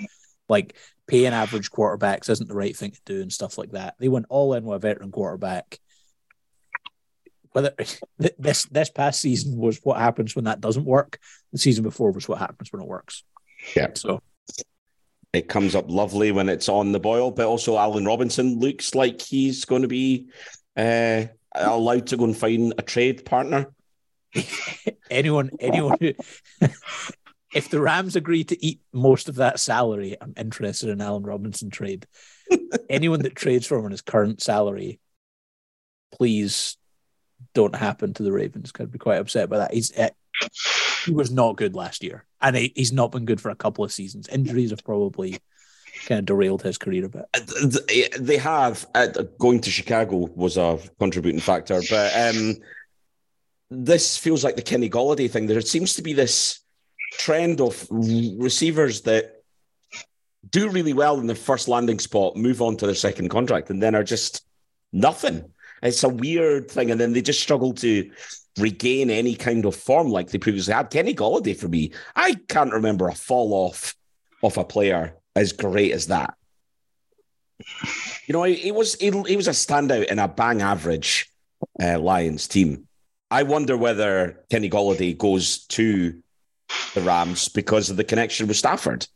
[0.48, 0.76] like
[1.08, 3.94] paying average quarterbacks isn't the right thing to do and stuff like that.
[3.98, 5.80] They went all in with a veteran quarterback.
[7.50, 7.74] Whether
[8.38, 11.18] this this past season was what happens when that doesn't work.
[11.56, 13.24] The season before was what happens when it works.
[13.74, 13.88] Yeah.
[13.94, 14.20] So
[15.32, 19.22] It comes up lovely when it's on the boil, but also Allen Robinson looks like
[19.22, 20.28] he's going to be
[20.76, 23.72] uh, allowed to go and find a trade partner.
[25.10, 26.12] anyone anyone who
[27.54, 31.70] if the Rams agree to eat most of that salary, I'm interested in Allen Robinson
[31.70, 32.06] trade.
[32.90, 35.00] anyone that trades for him on his current salary,
[36.12, 36.76] please
[37.54, 38.72] don't happen to the Ravens.
[38.78, 39.72] I'd be quite upset by that.
[39.72, 40.10] He's uh,
[41.06, 43.84] he was not good last year, and he, he's not been good for a couple
[43.84, 44.28] of seasons.
[44.28, 45.38] Injuries have probably
[46.06, 47.24] kind of derailed his career a bit.
[47.32, 49.06] Uh, They have uh,
[49.38, 52.56] going to Chicago was a contributing factor, but um,
[53.70, 55.46] this feels like the Kenny Golladay thing.
[55.46, 56.60] There seems to be this
[57.12, 59.42] trend of receivers that
[60.50, 63.82] do really well in their first landing spot, move on to their second contract, and
[63.82, 64.44] then are just
[64.92, 65.52] nothing.
[65.82, 68.10] It's a weird thing, and then they just struggle to
[68.58, 70.90] regain any kind of form like they previously had.
[70.90, 73.94] Kenny Golladay for me, I can't remember a fall off
[74.42, 76.34] of a player as great as that.
[78.26, 81.30] You know, he, was he, he was a standout in a bang average
[81.82, 82.86] uh, Lions team.
[83.30, 86.22] I wonder whether Kenny Golladay goes to
[86.94, 89.06] the Rams because of the connection with Stafford.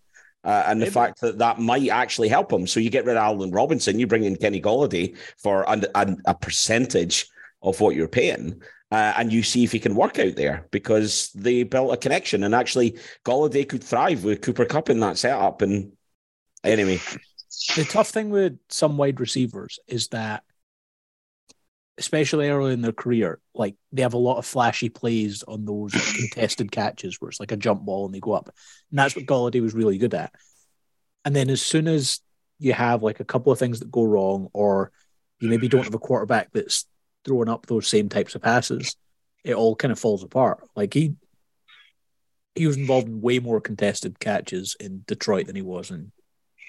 [0.43, 0.95] Uh, and the Maybe.
[0.95, 2.67] fact that that might actually help him.
[2.67, 6.17] So you get rid of Allen Robinson, you bring in Kenny Golladay for a, a,
[6.25, 7.29] a percentage
[7.63, 11.31] of what you're paying, uh, and you see if he can work out there because
[11.35, 12.43] they built a connection.
[12.43, 15.63] And actually, Golladay could thrive with Cooper Kupp in that setup.
[15.63, 15.93] And
[16.65, 17.01] anyway,
[17.77, 20.43] the tough thing with some wide receivers is that,
[21.99, 25.95] especially early in their career, like they have a lot of flashy plays on those
[25.95, 28.51] like, contested catches where it's like a jump ball and they go up.
[28.91, 30.33] And that's what Golladay was really good at.
[31.25, 32.21] And then as soon as
[32.59, 34.91] you have like a couple of things that go wrong, or
[35.39, 36.87] you maybe don't have a quarterback that's
[37.25, 38.97] throwing up those same types of passes,
[39.45, 40.67] it all kind of falls apart.
[40.75, 41.15] Like he
[42.55, 46.13] he was involved in way more contested catches in Detroit than he was in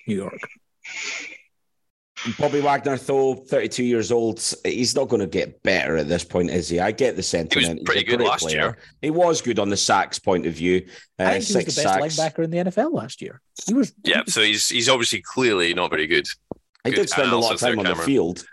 [0.07, 0.39] New York.
[2.37, 6.51] Bobby Wagner, though, 32 years old, he's not going to get better at this point,
[6.51, 6.79] is he?
[6.79, 7.67] I get the sentiment.
[7.67, 8.59] He was pretty good last player.
[8.59, 8.77] year.
[9.01, 10.87] He was good on the sacks point of view.
[11.19, 12.17] Uh, I think he was the best sacks.
[12.17, 13.41] linebacker in the NFL last year.
[13.65, 16.27] He was Yeah, so he's he's obviously clearly not very good.
[16.83, 18.45] He Good did spend a lot of time on the field.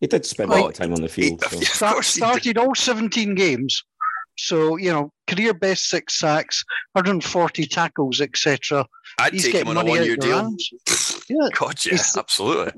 [0.00, 1.42] He did spend a lot of time on the field.
[1.42, 1.56] So.
[1.58, 3.82] Of Start, course started all 17 games.
[4.40, 8.86] So, you know, career best six sacks, 140 tackles, etc.
[9.18, 10.36] I'd He's take him getting on a money one out year the deal.
[10.36, 10.70] Rams.
[11.30, 11.48] Yeah.
[11.54, 12.72] God, yeah, He's- absolutely.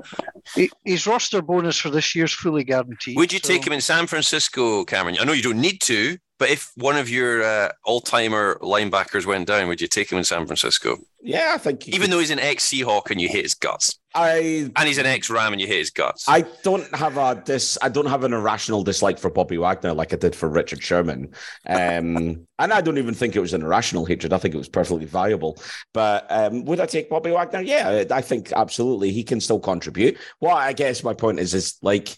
[0.84, 3.16] His roster bonus for this year's fully guaranteed.
[3.16, 5.18] Would you so- take him in San Francisco, Cameron?
[5.20, 9.24] I know you don't need to, but if one of your uh, all timer linebackers
[9.24, 10.96] went down, would you take him in San Francisco?
[11.22, 11.86] Yeah, I think.
[11.86, 14.98] Even could- though he's an ex Seahawk and you hate his guts, I and he's
[14.98, 16.24] an ex Ram and you hate his guts.
[16.28, 17.78] I don't have a dis.
[17.80, 21.32] I don't have an irrational dislike for Bobby Wagner like I did for Richard Sherman,
[21.68, 24.32] um, and I don't even think it was an irrational hatred.
[24.32, 25.58] I think it was perfectly viable.
[25.92, 27.60] But um, would I take Bobby Wagner?
[27.60, 30.18] Yeah, I think absolutely he can still contribute.
[30.40, 32.16] What I guess my point is is like.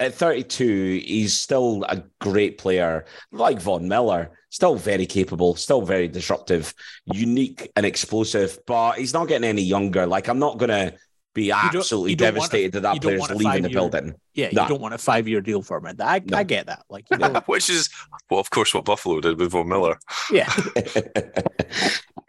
[0.00, 4.30] At 32, he's still a great player, like Von Miller.
[4.48, 6.72] Still very capable, still very disruptive,
[7.04, 8.58] unique and explosive.
[8.66, 10.06] But he's not getting any younger.
[10.06, 10.94] Like I'm not gonna
[11.34, 14.14] be absolutely you a- devastated that that don't player's leaving the five-year- building.
[14.34, 14.62] yeah, No.
[14.62, 15.86] you don't want a five year deal for him.
[15.86, 16.38] And I, No.
[16.38, 16.82] I get that.
[16.90, 17.88] Like you know, Which is,
[18.30, 19.98] well, of course, what Buffalo did with Von Miller.
[20.32, 20.52] yeah.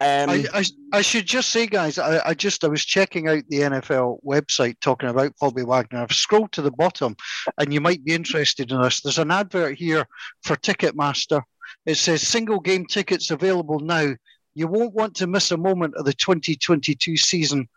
[0.00, 3.42] um, I, I, I should just say, guys, I, I just I was checking out
[3.48, 6.00] the NFL website talking about Bobby Wagner.
[6.02, 7.16] I've scrolled to the bottom,
[7.58, 9.00] and you might be interested in this.
[9.00, 10.06] There's an advert here
[10.42, 11.42] for Ticketmaster.
[11.86, 14.10] It says single game tickets available now.
[14.54, 17.68] You won't want to miss a moment of the 2022 season,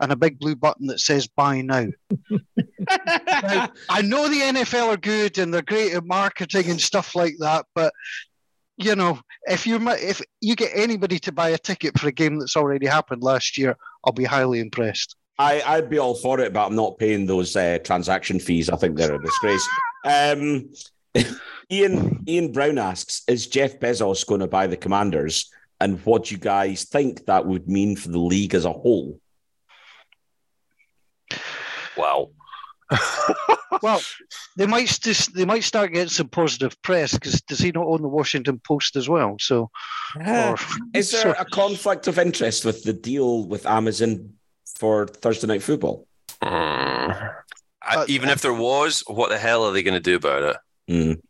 [0.00, 1.86] and a big blue button that says buy now.
[3.42, 7.34] Now, I know the NFL are good and they're great at marketing and stuff like
[7.38, 7.92] that, but
[8.76, 12.38] you know, if you if you get anybody to buy a ticket for a game
[12.38, 15.16] that's already happened last year, I'll be highly impressed.
[15.38, 18.70] I, I'd be all for it, but I'm not paying those uh, transaction fees.
[18.70, 19.68] I think they're a disgrace.
[20.04, 20.70] Um,
[21.72, 25.50] Ian Ian Brown asks, "Is Jeff Bezos going to buy the Commanders?
[25.80, 29.20] And what do you guys think that would mean for the league as a whole?"
[31.96, 32.30] Wow.
[33.82, 34.00] Well,
[34.56, 38.02] they might st- they might start getting some positive press because does he not own
[38.02, 39.36] the Washington Post as well?
[39.40, 39.70] So,
[40.16, 40.56] or,
[40.94, 44.34] Is there so- a conflict of interest with the deal with Amazon
[44.78, 46.06] for Thursday Night Football?
[46.42, 47.30] I-
[47.86, 50.56] Uh, even if there was, what the hell are they going to do about it?
[50.92, 51.20] Mm.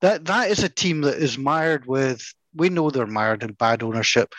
[0.00, 2.22] that that is a team that is mired with.
[2.54, 4.32] We know they're mired in bad ownership.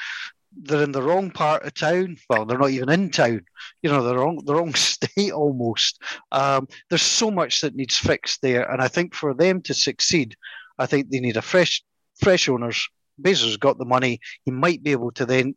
[0.56, 2.18] They're in the wrong part of town.
[2.30, 3.45] Well, they're not even in town.
[3.82, 6.02] You know, they're wrong, the wrong state almost.
[6.32, 10.36] Um, there's so much that needs fixed there, and I think for them to succeed,
[10.80, 11.84] I think they need a fresh,
[12.20, 12.88] fresh owners.
[13.22, 14.20] Bezos got the money.
[14.45, 15.56] He might be able to then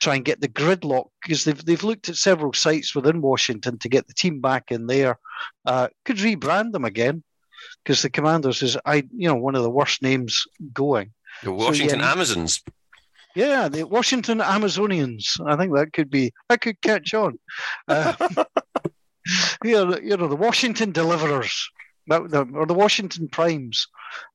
[0.00, 3.88] try and get the gridlock because they've they've looked at several sites within Washington to
[3.88, 5.18] get the team back in there.
[5.64, 7.22] Uh, could rebrand them again
[7.84, 11.12] because the Commanders is I you know one of the worst names going.
[11.42, 12.12] The Washington yeah.
[12.12, 12.62] Amazons.
[13.34, 15.40] Yeah, the Washington Amazonians.
[15.46, 17.38] I think that could be that could catch on.
[17.86, 18.14] Uh,
[19.64, 21.70] you, know, you know the Washington Deliverers.
[22.08, 23.86] That, the, or the Washington Primes.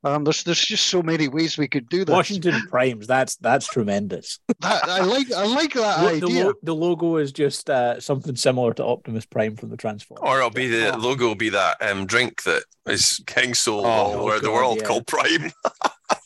[0.03, 2.11] Um, there's there's just so many ways we could do that.
[2.13, 3.07] Washington Primes.
[3.07, 4.39] That's that's tremendous.
[4.59, 6.45] That, I like I like that the, idea.
[6.45, 10.21] lo- the logo is just uh, something similar to Optimus Prime from the Transformers.
[10.23, 13.89] Or it'll be the logo will be that um, drink that is King Soul Oh,
[13.89, 14.85] all over the world yeah.
[14.85, 15.51] called Prime.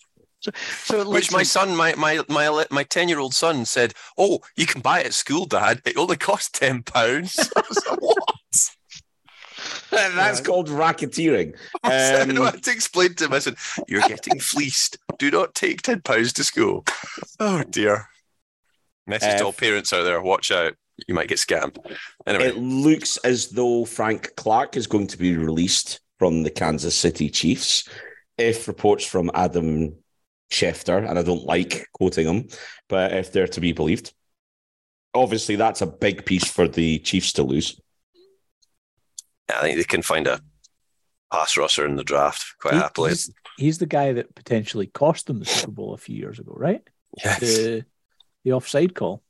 [0.83, 3.93] so it Which looks my son, my my my my ten year old son said,
[4.17, 5.81] "Oh, you can buy it at school, Dad.
[5.85, 8.17] It only costs ten pounds." I was like, what?
[9.91, 10.45] That's Yeah.
[10.45, 11.55] called racketeering.
[11.83, 13.33] I said, no, I Um, had to explain to him.
[13.33, 13.55] I said,
[13.87, 14.97] "You're getting fleeced.
[15.17, 16.85] Do not take ten pounds to school."
[17.39, 18.07] Oh dear.
[19.07, 20.73] Message Uh, to all parents out there: Watch out.
[21.07, 21.77] You might get scammed.
[22.25, 26.95] Anyway, It looks as though Frank Clark is going to be released from the Kansas
[26.95, 27.87] City Chiefs.
[28.37, 29.95] If reports from Adam
[30.51, 32.47] Schefter, and I don't like quoting him,
[32.89, 34.13] but if they're to be believed,
[35.13, 37.79] obviously that's a big piece for the Chiefs to lose.
[39.49, 40.41] I think they can find a
[41.31, 43.09] pass rusher in the draft quite He- happily.
[43.11, 46.53] he's, he's the guy that potentially cost them the Super Bowl a few years ago,
[46.55, 46.81] right?
[47.23, 47.39] Yes.
[47.39, 47.85] The
[48.43, 49.23] the offside call.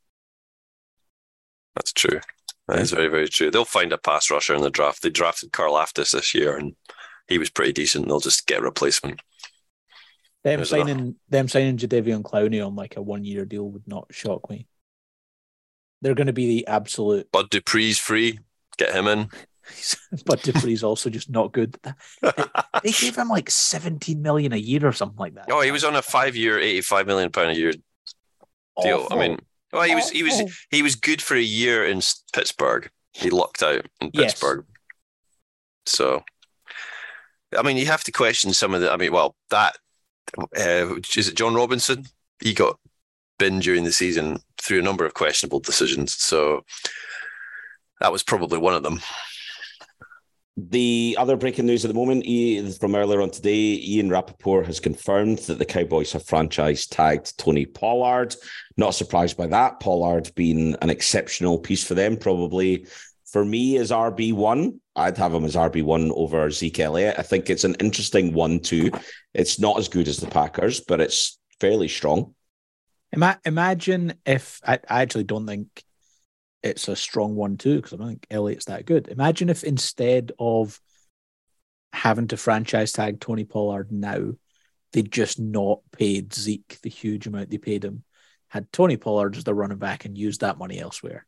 [1.75, 2.19] That's true.
[2.67, 3.49] That is very, very true.
[3.49, 5.01] They'll find a pass rusher in the draft.
[5.01, 6.75] They drafted Karlaftis this year, and
[7.27, 8.07] he was pretty decent.
[8.07, 9.21] They'll just get a replacement.
[10.47, 14.07] Them There's signing them signing Jadeveon Clowney on like a one year deal would not
[14.11, 14.65] shock me.
[16.01, 18.39] They're going to be the absolute, Bud Dupree's free.
[18.77, 19.29] Get him in.
[20.25, 21.77] but Dupree's also just not good.
[22.81, 25.51] They gave him like seventeen million a year or something like that.
[25.51, 27.73] oh, he was on a five-year, eighty-five million pound a year
[28.81, 28.99] deal.
[28.99, 29.17] Awful.
[29.17, 29.39] I mean,
[29.73, 31.99] well, he was he was he was good for a year in
[32.31, 32.89] Pittsburgh.
[33.11, 34.31] He lucked out in Yes.
[34.31, 34.65] Pittsburgh.
[35.87, 36.23] So,
[37.57, 38.93] I mean, you have to question some of the.
[38.93, 39.75] I mean, well, that
[40.37, 41.35] uh, is it.
[41.35, 42.05] Jon Robinson.
[42.39, 42.79] He got
[43.39, 46.13] bin during the season through a number of questionable decisions.
[46.13, 46.63] So
[47.99, 48.99] that was probably one of them.
[50.59, 52.25] The other breaking news at the moment
[52.79, 57.67] from earlier on today, Ian Rapoport has confirmed that the Cowboys have franchise tagged Tony
[57.67, 58.35] Pollard.
[58.75, 59.79] Not surprised by that.
[59.79, 62.87] Pollard being an exceptional piece for them, probably
[63.25, 64.79] for me as RB1.
[64.97, 67.19] I'd have him as RB1 over Zeke Elliott.
[67.19, 68.91] I think it's an interesting one, too.
[69.33, 72.33] It's not as good as the Packers, but it's fairly strong.
[73.11, 75.83] Ima- imagine if I, I actually don't think
[76.63, 79.07] it's a strong one too because I don't think Elliott's that good.
[79.07, 80.79] Imagine if instead of
[81.93, 84.33] having to franchise tag Tony Pollard now,
[84.93, 88.03] they just not paid Zeke the huge amount they paid him,
[88.49, 91.25] had Tony Pollard as the running back and used that money elsewhere.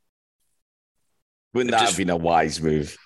[1.54, 2.98] Wouldn't that just- have been a wise move?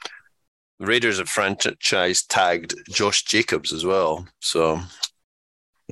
[0.85, 4.27] Raiders have franchise tagged Josh Jacobs as well.
[4.39, 4.79] So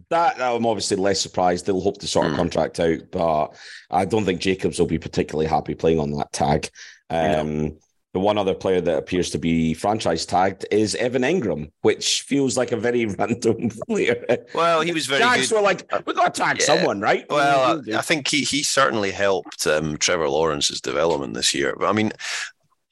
[0.09, 1.65] That I'm obviously less surprised.
[1.65, 2.35] They'll hope to sort a Hmm.
[2.37, 3.47] contract out, but
[3.89, 6.69] I don't think Jacobs will be particularly happy playing on that tag.
[7.09, 7.77] Um,
[8.13, 12.57] The one other player that appears to be franchise tagged is Evan Engram, which feels
[12.57, 14.25] like a very random player.
[14.53, 15.55] well, he was very Jags good.
[15.55, 16.65] were like, we got to tag Yeah.
[16.65, 17.25] someone, right?
[17.29, 21.73] Well, I, I think he he certainly helped um, Trevor Lawrence's development this year.
[21.79, 22.11] But I mean,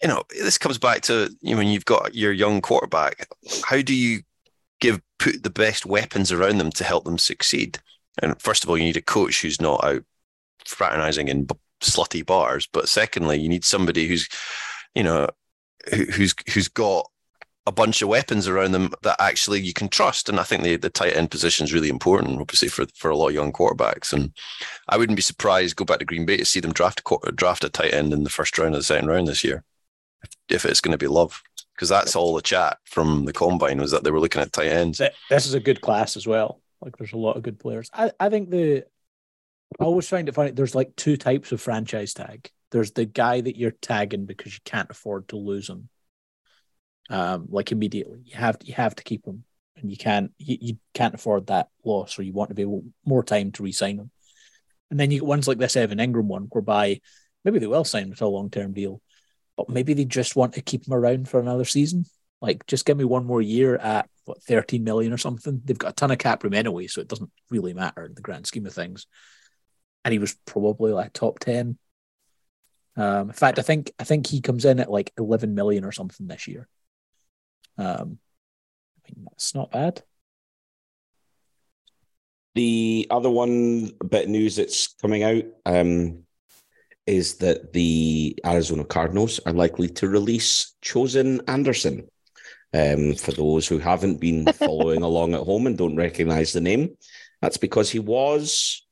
[0.02, 3.28] you know, this comes back to you know, when you've got your young quarterback.
[3.64, 4.22] How do you
[4.80, 7.80] give put the best weapons around them to help them succeed?
[8.22, 10.04] And first of all, you need a coach who's not out
[10.66, 11.48] fraternizing in
[11.82, 12.68] slutty bars.
[12.72, 14.28] But secondly, you need somebody who's,
[14.96, 15.28] you know,
[15.94, 17.10] who, who's who's got
[17.66, 20.28] a bunch of weapons around them that actually you can trust.
[20.28, 23.16] And I think the, the tight end position is really important, obviously, for, for a
[23.16, 24.12] lot of young quarterbacks.
[24.12, 24.34] And
[24.88, 27.64] I wouldn't be surprised, go back to Green Bay to see them draft a, draft
[27.64, 29.64] a tight end in the first round or the second round this year,
[30.24, 31.42] if, if it's going to be love.
[31.76, 34.68] Because that's all the chat from the combine was that they were looking at tight
[34.68, 35.00] ends.
[35.30, 36.62] This is a good class as well.
[36.82, 37.90] Like there's a lot of good players.
[37.94, 38.84] I, I think the
[39.80, 40.52] I always find it funny.
[40.52, 42.50] There's like two types of franchise tag.
[42.72, 45.90] There's the guy that you're tagging because you can't afford to lose him.
[47.10, 48.22] Um, like immediately.
[48.26, 49.44] You have to you have to keep him
[49.78, 53.24] and you can't you, you can't afford that loss or you want to be more
[53.24, 54.12] time to re-sign him.
[54.92, 57.00] And then you get ones like this Evan Engram one whereby
[57.44, 59.02] maybe they will sign to a long term deal,
[59.60, 62.06] but maybe they just want to keep him around for another season.
[62.42, 65.62] Like, just give me one more year at what 13 million or something.
[65.66, 68.22] They've got a ton of cap room anyway, so it doesn't really matter in the
[68.22, 69.06] grand scheme of things.
[70.06, 71.78] And he was probably like top 10.
[72.96, 75.92] Um, in fact, I think I think he comes in at like 11 million or
[75.92, 76.70] something this year.
[77.78, 78.20] Um,
[79.06, 80.02] I mean, that's not bad.
[82.56, 86.24] The other one bit news that's coming out um,
[87.10, 92.08] is that the Arizona Cardinals are likely to release Chosen Anderson.
[92.72, 96.96] Um, for those who haven't been following along at home and don't recognize the name,
[97.42, 98.86] that's because he was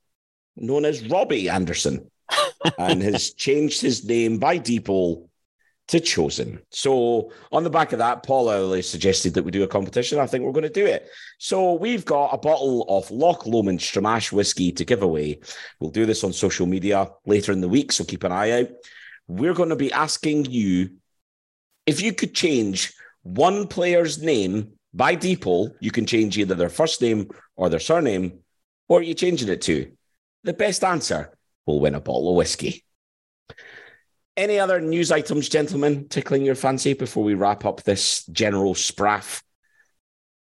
[0.56, 2.10] known as Robbie Anderson
[2.80, 5.27] and has changed his name by default
[5.88, 6.60] to Chosen.
[6.70, 10.20] So, on the back of that, Paul earlier suggested that we do a competition.
[10.20, 11.10] I think we're going to do it.
[11.38, 15.40] So, we've got a bottle of Loch Lomond Stramash whiskey to give away.
[15.80, 18.70] We'll do this on social media later in the week, so keep an eye out.
[19.28, 20.92] We're going to be asking you
[21.86, 27.02] if you could change one player's name by default, you can change either their first
[27.02, 28.40] name or their surname.
[28.88, 29.92] What are you changing it to?
[30.44, 32.84] The best answer will win a bottle of whiskey.
[34.38, 39.42] Any other news items, gentlemen, tickling your fancy before we wrap up this general spraff?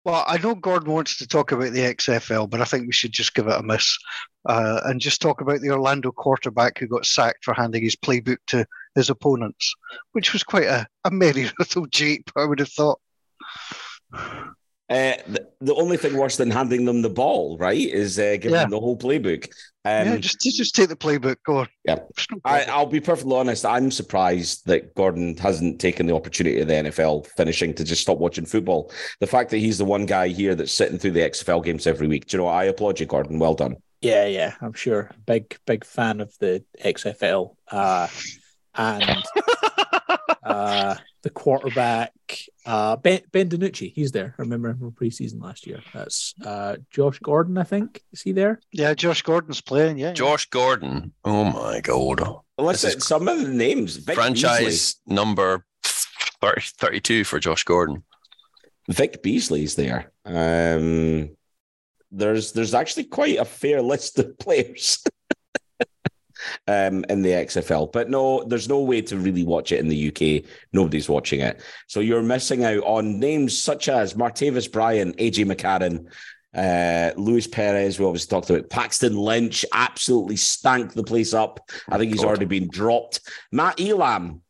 [0.06, 3.12] Well, I know Gordon wants to talk about the XFL, but I think we should
[3.12, 3.98] just give it a miss
[4.48, 8.38] uh, and just talk about the Orlando quarterback who got sacked for handing his playbook
[8.48, 8.66] to
[8.96, 9.74] his opponents,
[10.14, 13.02] which was quite a, a merry little jeep, I would have thought.
[14.94, 18.52] Uh, the, the only thing worse than handing them the ball, right, is uh, giving
[18.52, 18.62] Yeah.
[18.62, 19.46] them the whole playbook.
[19.86, 21.38] Um, yeah, just just take the playbook.
[21.46, 21.68] Go on.
[21.84, 22.00] Yeah.
[22.46, 23.66] I, I'll be perfectly honest.
[23.66, 28.18] I'm surprised that Gordon hasn't taken the opportunity of the NFL finishing to just stop
[28.18, 28.92] watching football.
[29.20, 32.08] The fact that he's the one guy here that's sitting through the XFL games every
[32.08, 32.28] week.
[32.28, 32.54] Do you know what?
[32.54, 33.40] I applaud you, Gordon.
[33.40, 33.76] Well done.
[34.02, 35.10] Yeah, yeah, I'm sure.
[35.26, 37.56] Big, big fan of the XFL.
[37.70, 38.08] Uh,
[38.76, 39.04] and
[40.54, 42.14] uh, the quarterback
[42.66, 43.92] uh, Ben Ben DiNucci.
[43.94, 44.36] He's there.
[44.38, 45.82] I remember him from preseason last year.
[45.94, 48.02] That's uh, Josh Gordon, I think.
[48.12, 48.60] Is he there?
[48.72, 49.98] Yeah, Josh Gordon's playing.
[49.98, 51.14] Yeah, Josh Gordon.
[51.24, 52.22] Oh my god.
[52.58, 53.98] Listen, is some of the names.
[53.98, 58.04] Vic Franchise number 30, 32 for Josh Gordon.
[58.90, 60.12] Vic Beasley's there.
[60.26, 61.36] Um,
[62.12, 65.04] there's there's actually quite a fair list of players
[66.68, 70.08] um, in the XFL, but no, there's no way to really watch it in the
[70.10, 70.50] UK.
[70.72, 76.08] Nobody's watching it, so you're missing out on names such as Martavis Bryant, AJ McCarron.
[76.56, 78.70] Uh, Luis Perez, we obviously talked about.
[78.70, 81.60] Paxton Lynch absolutely stank the place up.
[81.90, 82.28] I think he's God.
[82.28, 83.22] already been dropped.
[83.52, 84.42] Matt Elam,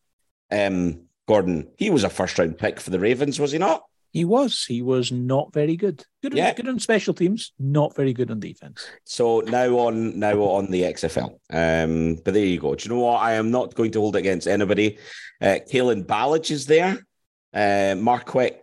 [0.52, 3.86] um, Gordon, he was a first round pick for the Ravens, was he not?
[4.14, 4.64] He was.
[4.66, 6.05] He was not very good.
[6.22, 6.49] Good, Yeah.
[6.49, 8.86] on, good on special teams, not very good on defense.
[9.05, 11.39] So now on now on the XFL.
[11.49, 12.76] Um, but there you go.
[12.76, 13.22] Do you know what?
[13.22, 14.99] I am not going to hold it against anybody.
[15.41, 17.05] Uh, Kalen Ballage is there.
[17.53, 18.61] Uh, Marquette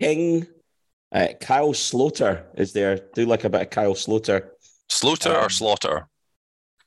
[0.00, 0.46] King.
[1.10, 3.00] Uh, Kyle Sloter is there.
[3.14, 4.50] Do like a bit of Kyle Sloter.
[4.88, 6.06] Slaughter Um, or slaughter?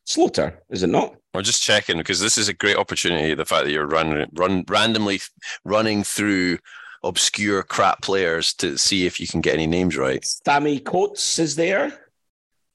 [0.05, 1.15] Slaughter, is it not?
[1.33, 3.33] I'm just checking because this is a great opportunity.
[3.33, 5.21] The fact that you're run, run randomly
[5.65, 6.57] running through
[7.03, 10.23] obscure crap players to see if you can get any names right.
[10.23, 12.07] Sammie Coates is there.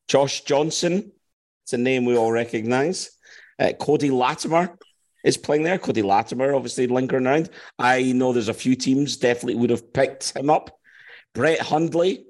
[0.08, 1.12] Josh Johnson.
[1.64, 3.10] It's a name we all recognize.
[3.58, 4.76] Uh, Cody Latimer
[5.24, 5.78] is playing there.
[5.78, 7.50] Cody Latimer, obviously lingering around.
[7.78, 10.78] I know there's a few teams definitely would have picked him up.
[11.34, 12.26] Brett Hundley.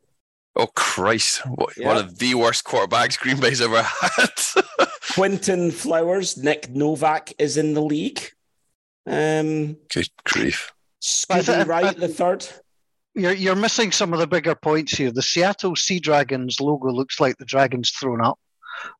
[0.56, 1.46] Oh Christ!
[1.46, 1.88] What, Yeah.
[1.88, 4.30] One of the worst quarterbacks Green Bay's ever had.
[5.12, 6.38] Quinton Flowers.
[6.38, 8.22] Nick Novak is in the league.
[9.06, 10.72] Um, Good grief!
[11.30, 12.46] I Scooby thi- Wright the third.
[13.14, 15.10] you're you're missing some of the bigger points here.
[15.10, 18.38] The Seattle Sea Dragons logo looks like the dragon's thrown up.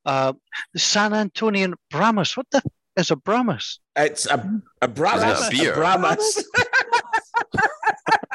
[0.04, 0.32] Uh,
[0.72, 2.36] the San Antonian Brahmas.
[2.36, 2.62] What the
[2.96, 3.80] is a Brahmas?
[3.94, 5.40] It's a, a Brahmas.
[5.40, 5.74] Is it a beer?
[5.74, 6.48] Brahmas.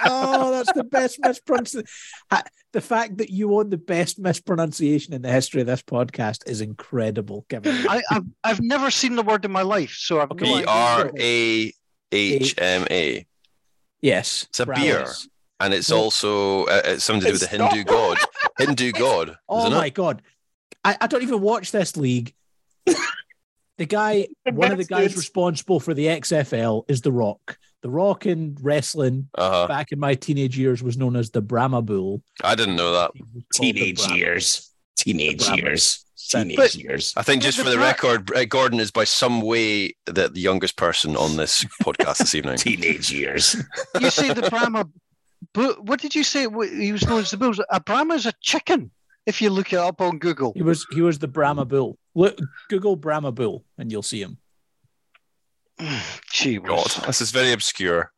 [0.06, 1.88] oh, that's the best mispronunciation.
[2.74, 6.62] The fact that you own the best mispronunciation in the history of this podcast is
[6.62, 7.46] incredible.
[7.50, 10.54] Given I, I've I've never seen the word in my life, so I've no B
[10.54, 10.68] idea.
[10.68, 11.74] R A
[12.12, 13.26] H M A,
[14.02, 14.84] yes, It's a Brahmas.
[14.86, 15.06] beer.
[15.60, 17.74] and it's also uh, it's something to do with the It's not.
[17.74, 18.18] Hindu god.
[18.58, 19.94] Hindu god, Oh isn't my it?
[19.94, 20.22] god,
[20.84, 22.34] I, I don't even watch this league.
[22.86, 27.58] the guy, one of the guys responsible for the XFL is The Rock.
[27.82, 29.68] The Rock in wrestling Uh-huh.
[29.68, 32.22] back in my teenage years was known as the Brahma Bull.
[32.44, 33.12] I didn't know that.
[33.16, 34.72] He was called the Teenage years.
[34.98, 36.06] Teenage years.
[36.30, 37.14] Teenage But- years.
[37.18, 40.78] I think just for the the record, Gordon is by some way the, the youngest
[40.78, 42.58] person on this podcast this evening.
[42.58, 43.56] Teenage years.
[44.00, 44.88] You say the Brahma.
[45.54, 46.48] Bu- what did you say?
[46.78, 47.60] He was known as the Bulls.
[47.70, 48.92] A Brahma is a chicken.
[49.26, 50.52] If you look it up on Google.
[50.56, 51.98] He was he was the Brahma Bull.
[52.16, 52.38] Look,
[52.70, 54.38] Google Brahma Bull, and you'll see him.
[56.32, 58.12] Gee God, this is very obscure.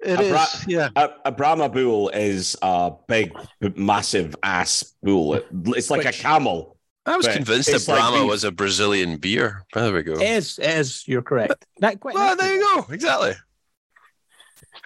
[0.00, 0.30] It A is.
[0.30, 0.88] Bra- Yeah.
[0.96, 3.32] A, a Brahma bull is a big,
[3.76, 5.34] massive ass bull.
[5.34, 6.75] It- it's like Which- a camel.
[7.06, 9.64] I was But convinced that it's like Brahma was a Brazilian beer.
[9.72, 10.14] There we go.
[10.14, 11.64] As as you're correct.
[11.78, 12.92] That quite Well, there you go.
[12.92, 13.34] Exactly.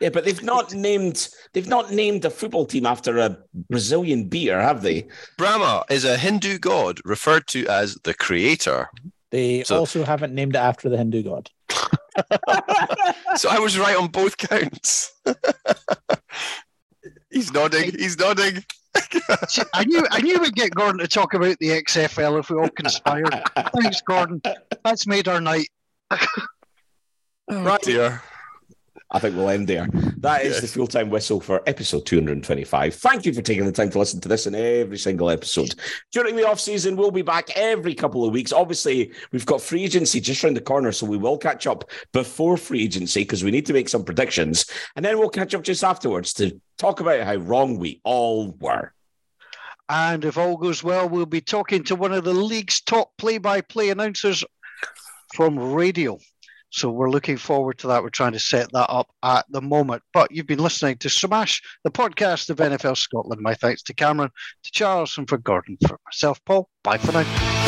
[0.00, 3.36] Yeah, but they've not named they've not named a football team after a
[3.68, 5.06] Brazilian beer, have they?
[5.38, 8.88] Brahma is a Hindu god referred to as the creator.
[9.30, 11.50] They So- also haven't named it after the Hindu god.
[13.36, 15.12] So I was right on both counts.
[17.30, 17.92] he's nodding.
[17.96, 18.64] He's nodding.
[19.48, 22.58] See, I knew I knew we'd get Gordon to talk about the XFL if we
[22.58, 23.34] all conspired.
[23.80, 24.42] Thanks, Gordon.
[24.84, 25.68] That's made our night.
[27.48, 28.22] Right dear.
[29.12, 29.88] I think we'll end there.
[30.18, 30.60] That is Yes.
[30.60, 32.94] the full time whistle for episode 225.
[32.94, 35.74] Thank you for taking the time to listen to this in every single episode.
[36.12, 38.52] During the off season, we'll be back every couple of weeks.
[38.52, 42.56] Obviously, we've got free agency just around the corner, so we will catch up before
[42.56, 44.66] free agency because we need to make some predictions.
[44.94, 48.92] And then we'll catch up just afterwards to talk about how wrong we all were.
[49.88, 53.90] And if all goes well, we'll be talking to one of the league's top play-by-play
[53.90, 54.44] announcers
[55.34, 56.16] from radio.
[56.70, 58.02] So we're looking forward to that.
[58.02, 60.02] We're trying to set that up at the moment.
[60.12, 63.40] But you've been listening to Smash, the podcast of NFL Scotland.
[63.42, 64.30] My thanks to Cameron,
[64.62, 65.76] to Charles, and for Gordon.
[65.86, 66.68] For myself, Paul.
[66.82, 67.59] Bye for now.